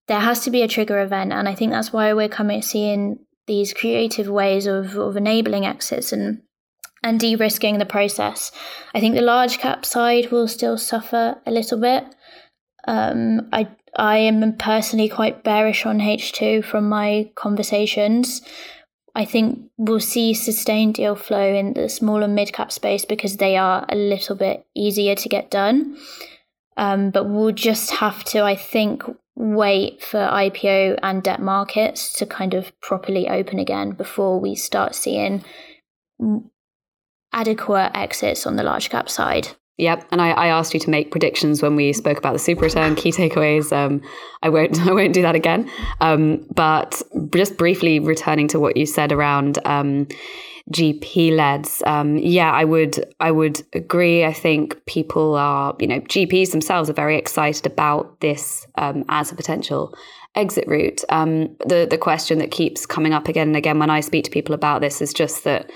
there 0.07 0.19
has 0.19 0.41
to 0.41 0.51
be 0.51 0.61
a 0.61 0.67
trigger 0.67 1.01
event 1.01 1.33
and 1.33 1.49
I 1.49 1.55
think 1.55 1.71
that's 1.71 1.91
why 1.91 2.13
we're 2.13 2.29
coming 2.29 2.61
seeing 2.61 3.17
these 3.47 3.73
creative 3.73 4.27
ways 4.29 4.67
of, 4.67 4.95
of 4.95 5.17
enabling 5.17 5.65
exits 5.65 6.13
and 6.13 6.43
and 7.01 7.19
de-risking 7.19 7.79
the 7.79 7.85
process. 7.87 8.51
I 8.93 8.99
think 8.99 9.15
the 9.15 9.21
large 9.21 9.57
cap 9.57 9.87
side 9.87 10.29
will 10.31 10.47
still 10.47 10.77
suffer 10.77 11.41
a 11.47 11.51
little 11.51 11.79
bit. 11.79 12.05
Um, 12.87 13.49
I 13.51 13.69
I 13.95 14.17
am 14.17 14.57
personally 14.57 15.09
quite 15.09 15.43
bearish 15.43 15.85
on 15.85 15.99
H2 15.99 16.65
from 16.65 16.89
my 16.89 17.29
conversations. 17.35 18.41
I 19.15 19.25
think 19.25 19.69
we'll 19.77 19.99
see 19.99 20.33
sustained 20.33 20.95
deal 20.95 21.15
flow 21.15 21.53
in 21.53 21.73
the 21.73 21.87
small 21.87 22.23
and 22.23 22.33
mid 22.33 22.51
cap 22.51 22.71
space 22.71 23.05
because 23.05 23.37
they 23.37 23.57
are 23.57 23.85
a 23.89 23.95
little 23.95 24.35
bit 24.35 24.65
easier 24.75 25.15
to 25.15 25.29
get 25.29 25.51
done. 25.51 25.97
Um, 26.75 27.11
but 27.11 27.25
we'll 27.25 27.51
just 27.51 27.91
have 27.91 28.23
to, 28.25 28.43
I 28.43 28.55
think, 28.55 29.03
wait 29.35 30.03
for 30.03 30.17
IPO 30.17 30.99
and 31.03 31.21
debt 31.21 31.39
markets 31.39 32.13
to 32.13 32.25
kind 32.25 32.55
of 32.55 32.79
properly 32.81 33.29
open 33.29 33.59
again 33.59 33.91
before 33.91 34.39
we 34.39 34.55
start 34.55 34.95
seeing 34.95 35.43
adequate 37.31 37.91
exits 37.93 38.47
on 38.47 38.55
the 38.55 38.63
large 38.63 38.89
cap 38.89 39.09
side. 39.09 39.49
Yep, 39.77 40.07
and 40.11 40.21
I, 40.21 40.31
I, 40.31 40.47
asked 40.47 40.75
you 40.75 40.79
to 40.81 40.89
make 40.91 41.09
predictions 41.09 41.63
when 41.63 41.75
we 41.75 41.93
spoke 41.93 42.19
about 42.19 42.33
the 42.33 42.39
super 42.39 42.65
return 42.65 42.93
key 42.93 43.11
takeaways. 43.11 43.71
Um, 43.75 44.01
I 44.43 44.49
won't 44.49 44.79
I 44.87 44.91
won't 44.91 45.13
do 45.13 45.23
that 45.23 45.35
again. 45.35 45.69
Um, 45.99 46.45
but 46.53 47.01
just 47.33 47.57
briefly 47.57 47.99
returning 47.99 48.47
to 48.49 48.59
what 48.59 48.77
you 48.77 48.85
said 48.85 49.11
around 49.11 49.57
um, 49.65 50.07
GP 50.71 51.35
leds, 51.35 51.81
um, 51.87 52.17
yeah, 52.17 52.51
I 52.51 52.65
would 52.65 53.03
I 53.19 53.31
would 53.31 53.63
agree. 53.73 54.23
I 54.23 54.31
think 54.31 54.85
people 54.85 55.33
are 55.33 55.75
you 55.79 55.87
know 55.87 56.01
GPs 56.01 56.51
themselves 56.51 56.87
are 56.87 56.93
very 56.93 57.17
excited 57.17 57.65
about 57.65 58.19
this 58.19 58.67
um, 58.75 59.03
as 59.09 59.31
a 59.31 59.35
potential 59.35 59.95
exit 60.35 60.67
route. 60.67 61.03
Um, 61.09 61.55
the 61.65 61.87
the 61.89 61.97
question 61.97 62.37
that 62.37 62.51
keeps 62.51 62.85
coming 62.85 63.11
up 63.11 63.27
again 63.27 63.47
and 63.47 63.57
again 63.57 63.79
when 63.79 63.89
I 63.89 64.01
speak 64.01 64.25
to 64.25 64.31
people 64.31 64.53
about 64.53 64.81
this 64.81 65.01
is 65.01 65.13
just 65.13 65.43
that 65.45 65.71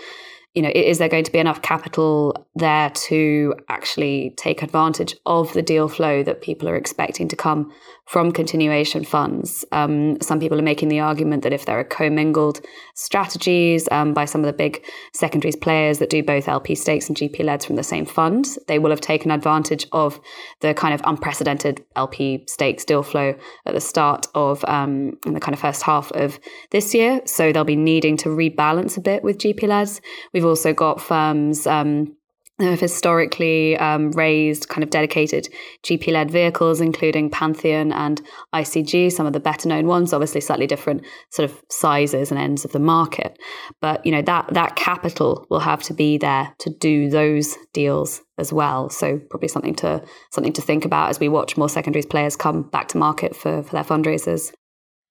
you 0.58 0.64
know, 0.64 0.72
is 0.74 0.98
there 0.98 1.08
going 1.08 1.24
to 1.24 1.32
be 1.32 1.38
enough 1.38 1.62
capital 1.62 2.48
there 2.56 2.90
to 2.90 3.54
actually 3.70 4.34
take 4.38 4.64
advantage 4.64 5.16
of 5.28 5.54
the 5.54 5.62
deal 5.62 5.88
flow 5.88 6.24
that 6.24 6.42
people 6.42 6.68
are 6.68 6.76
expecting 6.76 7.28
to 7.28 7.36
come 7.36 7.72
from 8.08 8.32
continuation 8.32 9.04
funds. 9.04 9.66
Um, 9.74 10.20
some 10.22 10.40
people 10.40 10.58
are 10.58 10.64
making 10.64 10.88
the 10.88 11.02
argument 11.02 11.44
that 11.44 11.52
if 11.52 11.66
there 11.66 11.78
are 11.78 11.84
commingled 11.84 12.62
strategies 12.96 13.88
um, 13.92 14.14
by 14.14 14.24
some 14.24 14.42
of 14.42 14.48
the 14.48 14.54
big 14.54 14.84
secondaries 15.14 15.58
players 15.58 16.00
that 16.00 16.10
do 16.10 16.24
both 16.24 16.48
LP 16.48 16.74
stakes 16.74 17.10
and 17.10 17.18
GP 17.18 17.44
leds 17.44 17.66
from 17.66 17.76
the 17.76 17.84
same 17.84 18.06
fund, 18.06 18.48
they 18.68 18.80
will 18.80 18.92
have 18.92 19.02
taken 19.02 19.30
advantage 19.30 19.86
of 19.92 20.22
the 20.62 20.74
kind 20.74 20.94
of 20.94 21.02
unprecedented 21.04 21.84
LP 21.98 22.46
stakes 22.48 22.86
deal 22.86 23.04
flow 23.04 23.36
at 23.66 23.74
the 23.74 23.82
start 23.82 24.26
of 24.34 24.64
um, 24.66 25.18
in 25.26 25.34
the 25.34 25.42
kind 25.42 25.54
of 25.54 25.60
first 25.60 25.84
half 25.84 26.10
of 26.14 26.40
this 26.72 26.94
year. 26.94 27.22
So 27.26 27.52
they'll 27.52 27.66
be 27.66 27.76
needing 27.76 28.16
to 28.18 28.30
rebalance 28.30 28.98
a 28.98 29.02
bit 29.02 29.22
with 29.22 29.38
GP 29.38 29.68
leds. 29.68 30.00
We've 30.34 30.46
also 30.46 30.74
got 30.74 31.02
firms. 31.02 31.68
Um, 31.68 32.16
have 32.60 32.80
historically 32.80 33.78
um, 33.78 34.12
raised 34.12 34.68
kind 34.68 34.84
of 34.84 34.90
dedicated 34.90 35.48
GP 35.84 36.12
led 36.12 36.32
vehicles, 36.32 36.82
including 36.82 37.30
Pantheon 37.30 37.92
and 37.92 38.22
ICG, 38.54 39.12
some 39.12 39.28
of 39.28 39.34
the 39.34 39.40
better 39.40 39.70
known 39.70 39.86
ones, 39.86 40.12
obviously 40.12 40.42
slightly 40.42 40.66
different 40.66 41.06
sort 41.32 41.50
of 41.50 41.62
sizes 41.70 42.32
and 42.32 42.40
ends 42.40 42.66
of 42.66 42.72
the 42.72 42.80
market. 42.80 43.38
But 43.80 44.04
you 44.06 44.12
know 44.12 44.24
that 44.24 44.54
that 44.54 44.76
capital 44.76 45.46
will 45.50 45.60
have 45.60 45.84
to 45.84 45.94
be 45.94 46.18
there 46.18 46.54
to 46.60 46.70
do 46.70 47.10
those 47.10 47.56
deals 47.74 48.22
as 48.40 48.52
well. 48.52 48.90
So 48.90 49.20
probably 49.30 49.50
something 49.50 49.76
to 49.76 50.04
something 50.32 50.54
to 50.54 50.62
think 50.62 50.84
about 50.84 51.10
as 51.10 51.20
we 51.20 51.30
watch 51.30 51.58
more 51.58 51.70
secondaries 51.70 52.06
players 52.06 52.36
come 52.36 52.64
back 52.64 52.88
to 52.90 52.98
market 52.98 53.36
for, 53.36 53.62
for 53.62 53.72
their 53.72 53.84
fundraisers. 53.84 54.52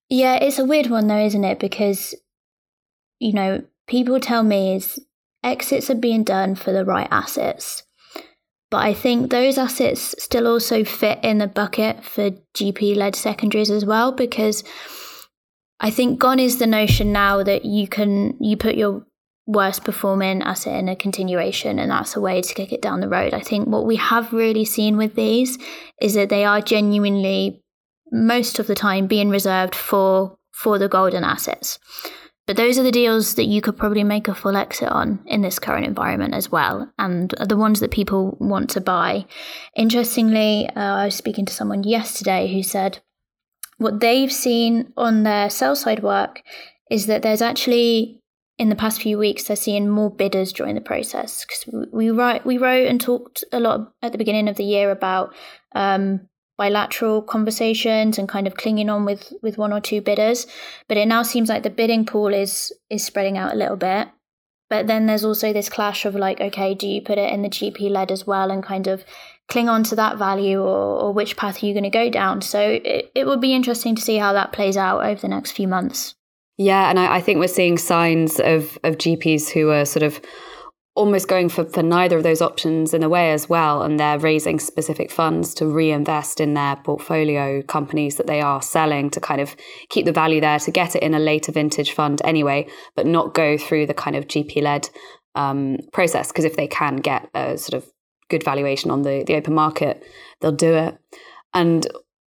Yeah, 0.09 0.37
it's 0.37 0.59
a 0.59 0.65
weird 0.65 0.89
one 0.89 1.07
though, 1.07 1.25
isn't 1.25 1.45
it? 1.45 1.61
Because 1.61 2.15
you 3.21 3.33
know, 3.33 3.63
people 3.87 4.21
tell 4.21 4.43
me 4.43 4.75
is 4.75 4.99
exits 5.47 5.89
are 5.89 5.95
being 5.95 6.25
done 6.25 6.55
for 6.55 6.73
the 6.73 6.85
right 6.85 7.09
assets. 7.11 7.85
But 8.71 8.79
I 8.79 8.95
think 8.95 9.31
those 9.31 9.59
assets 9.59 10.15
still 10.19 10.49
also 10.49 10.85
fit 10.85 11.21
in 11.23 11.39
the 11.39 11.47
bucket 11.47 12.05
for 12.05 12.31
GP 12.55 12.97
led 12.97 13.15
secondaries 13.15 13.71
as 13.71 13.85
well, 13.85 14.11
because 14.11 14.65
I 15.79 15.91
think 15.91 16.19
gone 16.19 16.41
is 16.41 16.59
the 16.59 16.67
notion 16.67 17.13
now 17.13 17.43
that 17.43 17.65
you 17.65 17.87
can 17.87 18.37
you 18.41 18.57
put 18.57 18.75
your 18.75 19.07
worst 19.47 19.85
performing 19.85 20.43
asset 20.43 20.75
in 20.79 20.89
a 20.89 20.97
continuation 20.97 21.79
and 21.79 21.93
that's 21.93 22.17
a 22.17 22.21
way 22.21 22.43
to 22.43 22.55
kick 22.55 22.73
it 22.73 22.83
down 22.83 23.01
the 23.01 23.09
road. 23.09 23.33
I 23.33 23.41
think 23.41 23.69
what 23.69 23.87
we 23.87 23.95
have 23.97 24.33
really 24.33 24.65
seen 24.65 24.97
with 24.97 25.15
these 25.15 25.57
is 26.01 26.15
that 26.15 26.31
they 26.31 26.45
are 26.45 26.61
genuinely 26.61 27.63
most 28.11 28.59
of 28.59 28.67
the 28.67 28.75
time 28.75 29.07
being 29.07 29.29
reserved 29.29 29.75
for 29.75 30.37
for 30.53 30.79
the 30.79 30.89
golden 30.89 31.23
assets. 31.23 31.79
But 32.47 32.57
those 32.57 32.79
are 32.79 32.85
the 32.85 32.93
deals 32.93 33.35
that 33.35 33.47
you 33.47 33.61
could 33.61 33.77
probably 33.77 34.05
make 34.05 34.29
a 34.29 34.35
full 34.35 34.57
exit 34.57 34.89
on 34.89 35.21
in 35.27 35.43
this 35.43 35.59
current 35.59 35.85
environment 35.85 36.33
as 36.33 36.51
well, 36.51 36.93
and 36.97 37.31
the 37.45 37.57
ones 37.57 37.81
that 37.81 37.91
people 37.91 38.37
want 38.39 38.71
to 38.71 38.81
buy. 38.81 39.27
Interestingly, 39.75 40.69
uh, 40.77 40.81
I 40.81 41.05
was 41.07 41.17
speaking 41.17 41.45
to 41.47 41.53
someone 41.53 41.83
yesterday 41.83 42.53
who 42.53 42.63
said 42.63 43.01
what 43.79 44.01
they've 44.01 44.33
seen 44.33 44.93
on 44.97 45.25
their 45.25 45.51
sell 45.51 45.75
side 45.75 46.03
work 46.03 46.43
is 46.91 47.07
that 47.07 47.23
there's 47.23 47.43
actually 47.43 48.23
in 48.59 48.69
the 48.69 48.77
past 48.77 49.03
few 49.03 49.19
weeks 49.19 49.45
they're 49.45 49.57
seeing 49.57 49.89
more 49.89 50.11
bidders 50.11 50.53
join 50.53 50.75
the 50.75 50.81
process 50.81 51.45
because 51.45 51.87
we 51.93 52.11
write 52.11 52.47
we 52.47 52.57
wrote 52.57 52.87
and 52.87 53.01
talked 53.01 53.45
a 53.53 53.61
lot 53.61 53.93
at 54.03 54.13
the 54.13 54.19
beginning 54.19 54.49
of 54.49 54.57
the 54.57 54.65
year 54.65 54.91
about 54.91 55.35
um, 55.75 56.29
bilateral 56.57 57.23
conversations 57.23 58.19
and 58.19 58.29
kind 58.29 58.47
of 58.47 58.57
clinging 58.57 58.89
on 58.89 59.05
with 59.05 59.33
with 59.43 59.59
one 59.59 59.73
or 59.73 59.81
two 59.81 60.01
bidders. 60.01 60.47
But 60.89 60.97
it 60.97 61.07
now 61.07 61.23
seems 61.23 61.49
like 61.49 61.63
the 61.63 61.71
bidding 61.71 62.07
pool 62.07 62.33
is 62.33 62.73
is 62.91 63.05
spreading 63.05 63.39
out 63.39 63.53
a 63.53 63.57
little 63.57 63.77
bit. 63.77 64.09
But 64.69 64.89
then 64.89 65.07
there's 65.07 65.25
also 65.25 65.53
this 65.53 65.69
clash 65.69 66.05
of 66.05 66.15
like 66.15 66.41
okay 66.41 66.75
do 66.75 66.87
you 66.87 67.01
put 67.01 67.19
it 67.19 67.33
in 67.33 67.43
the 67.43 67.49
gp 67.49 67.91
led 67.91 68.11
as 68.11 68.27
well 68.27 68.51
and 68.51 68.63
kind 68.63 68.87
of 68.87 69.05
cling 69.49 69.69
on 69.69 69.85
to 69.85 69.95
that 69.95 70.19
value 70.19 70.61
or, 70.61 71.01
or 71.01 71.13
which 71.13 71.37
path 71.37 71.63
are 71.63 71.67
you 71.67 71.73
going 71.73 71.85
to 71.85 71.91
go 71.91 72.11
down? 72.11 72.43
So 72.43 72.61
it, 72.61 73.13
it 73.15 73.27
would 73.27 73.41
be 73.41 73.55
interesting 73.55 73.95
to 73.95 74.03
see 74.03 74.17
how 74.17 74.33
that 74.33 74.53
plays 74.53 74.77
out 74.77 75.05
over 75.05 75.21
the 75.21 75.29
next 75.29 75.53
few 75.53 75.69
months. 75.69 76.15
Yeah 76.57 76.89
and 76.89 76.99
I, 76.99 77.17
I 77.17 77.21
think 77.21 77.39
we're 77.39 77.49
seeing 77.49 77.77
signs 77.79 78.41
of 78.41 78.79
of 78.83 78.97
gps 78.97 79.51
who 79.51 79.71
are 79.71 79.85
sort 79.85 80.03
of 80.03 80.21
almost 80.97 81.29
going 81.29 81.51
for, 81.51 81.65
for 81.67 81.83
neither 81.83 82.17
of 82.17 82.23
those 82.23 82.41
options 82.41 82.95
in 82.95 83.03
a 83.03 83.09
way 83.09 83.31
as 83.31 83.49
well. 83.49 83.83
And 83.83 84.01
they're 84.01 84.19
raising 84.19 84.59
specific 84.59 85.11
funds 85.11 85.55
to 85.55 85.67
reinvest 85.67 86.41
in 86.41 86.55
their 86.55 86.77
portfolio 86.77 87.63
companies 87.63 88.17
that 88.17 88.27
they 88.27 88.41
are 88.41 88.63
selling 88.63 89.11
to 89.11 89.21
kind 89.21 89.41
of 89.41 89.55
keep 89.91 90.07
the 90.07 90.13
value 90.13 90.41
there 90.41 90.59
to 90.59 90.71
get 90.71 90.97
it 90.97 91.03
in 91.03 91.15
a 91.15 91.19
later 91.19 91.53
vintage 91.53 91.93
fund 91.93 92.23
anyway, 92.25 92.67
but 92.97 93.07
not 93.07 93.35
go 93.35 93.59
through 93.59 93.87
the 93.87 93.95
kind 93.95 94.17
of 94.17 94.27
GP 94.27 94.63
led 94.63 94.89
um, 95.35 95.77
process. 95.93 96.29
Because 96.29 96.47
if 96.47 96.57
they 96.57 96.67
can 96.67 96.97
get 96.97 97.29
a 97.35 97.59
sort 97.59 97.83
of 97.83 97.89
good 98.31 98.43
valuation 98.43 98.91
on 98.91 99.03
the, 99.03 99.23
the 99.27 99.37
open 99.37 99.55
market, 99.55 100.03
they'll 100.41 100.51
do 100.51 100.75
it. 100.75 100.99
And 101.53 101.87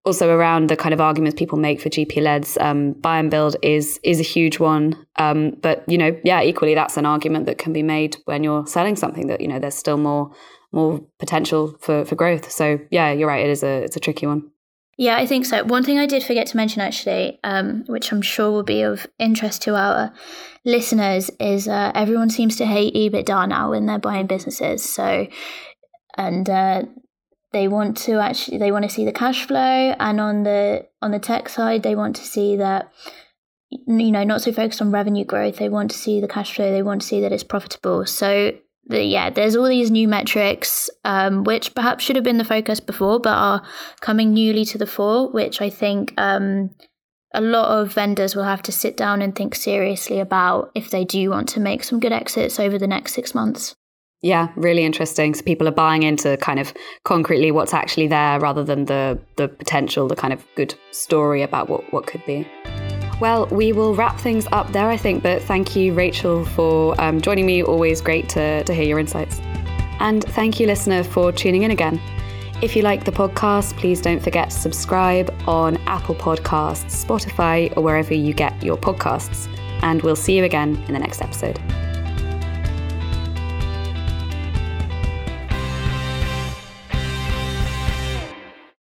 also 0.05 0.31
around 0.31 0.69
the 0.69 0.77
kind 0.77 0.93
of 0.93 1.01
arguments 1.01 1.39
people 1.39 1.59
make 1.59 1.81
for 1.81 1.89
GP 1.89 2.21
leds, 2.21 2.59
um, 2.61 2.93
buy 2.93 3.19
and 3.19 3.31
build 3.31 3.57
is 3.63 3.99
is 4.03 4.21
a 4.21 4.23
huge 4.23 4.59
one. 4.59 4.95
Um, 5.17 5.53
but 5.63 5.85
you 5.89 5.99
know, 5.99 6.19
yeah, 6.25 6.43
equally 6.43 6.75
that's 6.75 6.97
an 6.97 7.07
argument 7.07 7.47
that 7.47 7.59
can 7.59 7.73
be 7.73 7.83
made 7.83 8.17
when 8.27 8.45
you're 8.45 8.67
selling 8.67 8.97
something 8.97 9.27
that 9.29 9.41
you 9.41 9.49
know 9.49 9.59
there's 9.59 9.75
still 9.75 9.97
more 9.97 10.31
more 10.73 11.01
potential 11.19 11.77
for 11.81 12.05
for 12.05 12.15
growth. 12.15 12.51
So 12.51 12.79
yeah, 12.91 13.13
you're 13.13 13.29
right. 13.29 13.45
It 13.45 13.51
is 13.51 13.63
a 13.63 13.85
it's 13.85 13.97
a 13.97 14.01
tricky 14.01 14.27
one. 14.27 14.51
Yeah, 14.97 15.17
I 15.17 15.27
think 15.27 15.45
so. 15.45 15.65
One 15.65 15.83
thing 15.83 15.99
I 15.99 16.07
did 16.07 16.23
forget 16.23 16.47
to 16.49 16.57
mention 16.57 16.81
actually, 16.81 17.41
um, 17.43 17.85
which 17.89 18.13
I'm 18.13 18.23
sure 18.23 18.53
will 18.53 18.63
be 18.63 18.83
of 18.83 19.09
interest 19.19 19.63
to 19.63 19.75
our 19.75 20.13
listeners, 20.65 21.31
is 21.41 21.67
uh, 21.67 21.91
everyone 21.95 22.31
seems 22.31 22.57
to 22.57 22.67
hate 22.67 22.95
EBITDA 22.95 23.49
now 23.49 23.71
when 23.71 23.87
they're 23.87 23.99
buying 23.99 24.29
businesses. 24.29 24.89
So, 24.89 25.27
and 26.17 26.49
uh, 26.49 26.83
they 27.55 27.69
want 27.69 27.97
to 27.97 28.19
actually 28.19 28.59
they 28.59 28.73
want 28.73 28.85
to 28.85 28.91
see 28.91 29.05
the 29.05 29.13
cash 29.13 29.47
flow 29.47 29.95
and 29.99 30.21
on 30.21 30.43
the 30.43 30.87
on 31.01 31.13
the 31.13 31.19
tech 31.19 31.49
side 31.49 31.83
they 31.85 31.95
want 31.95 32.17
to 32.17 32.23
see 32.23 32.57
that 32.57 32.93
you 33.71 34.11
know 34.11 34.25
not 34.25 34.43
so 34.43 34.53
focused 34.53 34.83
on 34.83 34.91
revenue 34.91 35.25
growth 35.25 35.57
they 35.57 35.69
want 35.69 35.91
to 35.91 35.97
see 35.97 36.21
the 36.21 36.29
cash 36.29 36.55
flow 36.55 36.71
they 36.71 36.83
want 36.83 37.01
to 37.01 37.07
see 37.07 37.21
that 37.21 37.33
it's 37.33 37.45
profitable. 37.45 38.05
So 38.05 38.53
the, 38.87 39.03
yeah 39.03 39.31
there's 39.31 39.57
all 39.57 39.69
these 39.69 39.91
new 39.91 40.09
metrics 40.09 40.91
um, 41.05 41.45
which 41.45 41.75
perhaps 41.75 42.05
should 42.05 42.17
have 42.17 42.25
been 42.25 42.39
the 42.39 42.45
focus 42.45 42.81
before 42.81 43.19
but 43.21 43.33
are 43.33 43.63
coming 44.01 44.35
newly 44.35 44.65
to 44.67 44.77
the 44.77 44.87
fore 44.87 45.31
which 45.31 45.63
i 45.63 45.71
think 45.71 46.13
um, 46.19 46.69
a 47.33 47.41
lot 47.41 47.81
of 47.81 47.95
vendors 47.95 48.37
will 48.37 48.45
have 48.45 48.61
to 48.61 48.73
sit 48.73 48.95
down 48.95 49.23
and 49.23 49.35
think 49.35 49.55
seriously 49.55 50.21
about 50.21 50.71
if 50.75 50.91
they 50.91 51.03
do 51.03 51.31
want 51.31 51.49
to 51.49 51.61
make 51.61 51.83
some 51.83 51.99
good 51.99 52.13
exits 52.13 52.61
over 52.61 52.79
the 52.79 52.87
next 52.87 53.15
six 53.15 53.35
months 53.35 53.75
yeah, 54.25 54.49
really 54.57 54.87
interesting. 54.87 55.35
So 55.35 55.43
people 55.43 55.69
are 55.69 55.79
buying 55.87 56.03
into 56.03 56.39
kind 56.39 56.59
of 56.59 56.73
concretely 57.05 57.51
what's 57.51 57.75
actually 57.75 58.07
there 58.07 58.41
rather 58.41 58.65
than 58.65 58.87
the 58.87 59.19
the 59.37 59.49
potential, 59.49 60.09
the 60.09 60.17
kind 60.17 60.33
of 60.33 60.43
good 60.57 60.75
story 60.93 61.43
about 61.43 61.69
what, 61.69 61.93
what 61.93 62.07
could 62.07 62.25
be. 62.25 62.49
Well, 63.21 63.47
we 63.49 63.73
will 63.73 63.95
wrap 63.95 64.19
things 64.19 64.47
up 64.51 64.73
there, 64.73 64.89
I 64.89 64.97
think. 64.97 65.23
But 65.23 65.43
thank 65.43 65.77
you, 65.77 65.93
Rachel, 65.93 66.47
for 66.47 66.99
um, 66.99 67.21
joining 67.21 67.45
me. 67.45 67.63
Always 67.63 68.01
great 68.01 68.31
to, 68.31 68.65
to 68.65 68.73
hear 68.73 68.85
your 68.85 68.99
insights. 68.99 69.41
And 70.01 70.25
thank 70.25 70.59
you, 70.59 70.67
listener, 70.67 71.05
for 71.05 71.31
tuning 71.31 71.63
in 71.63 71.71
again. 71.71 72.01
If 72.63 72.75
you 72.75 72.81
like 72.83 73.05
the 73.05 73.13
podcast, 73.13 73.77
please 73.77 74.01
don't 74.01 74.23
forget 74.23 74.49
to 74.49 74.57
subscribe 74.57 75.35
on 75.47 75.77
Apple 75.87 76.15
Podcasts, 76.15 77.05
Spotify, 77.05 77.77
or 77.77 77.83
wherever 77.83 78.15
you 78.15 78.33
get 78.33 78.63
your 78.63 78.79
podcasts. 78.79 79.55
And 79.83 80.01
we'll 80.01 80.17
see 80.17 80.39
you 80.39 80.45
again 80.45 80.83
in 80.89 80.95
the 80.95 80.99
next 80.99 81.21
episode. 81.21 81.61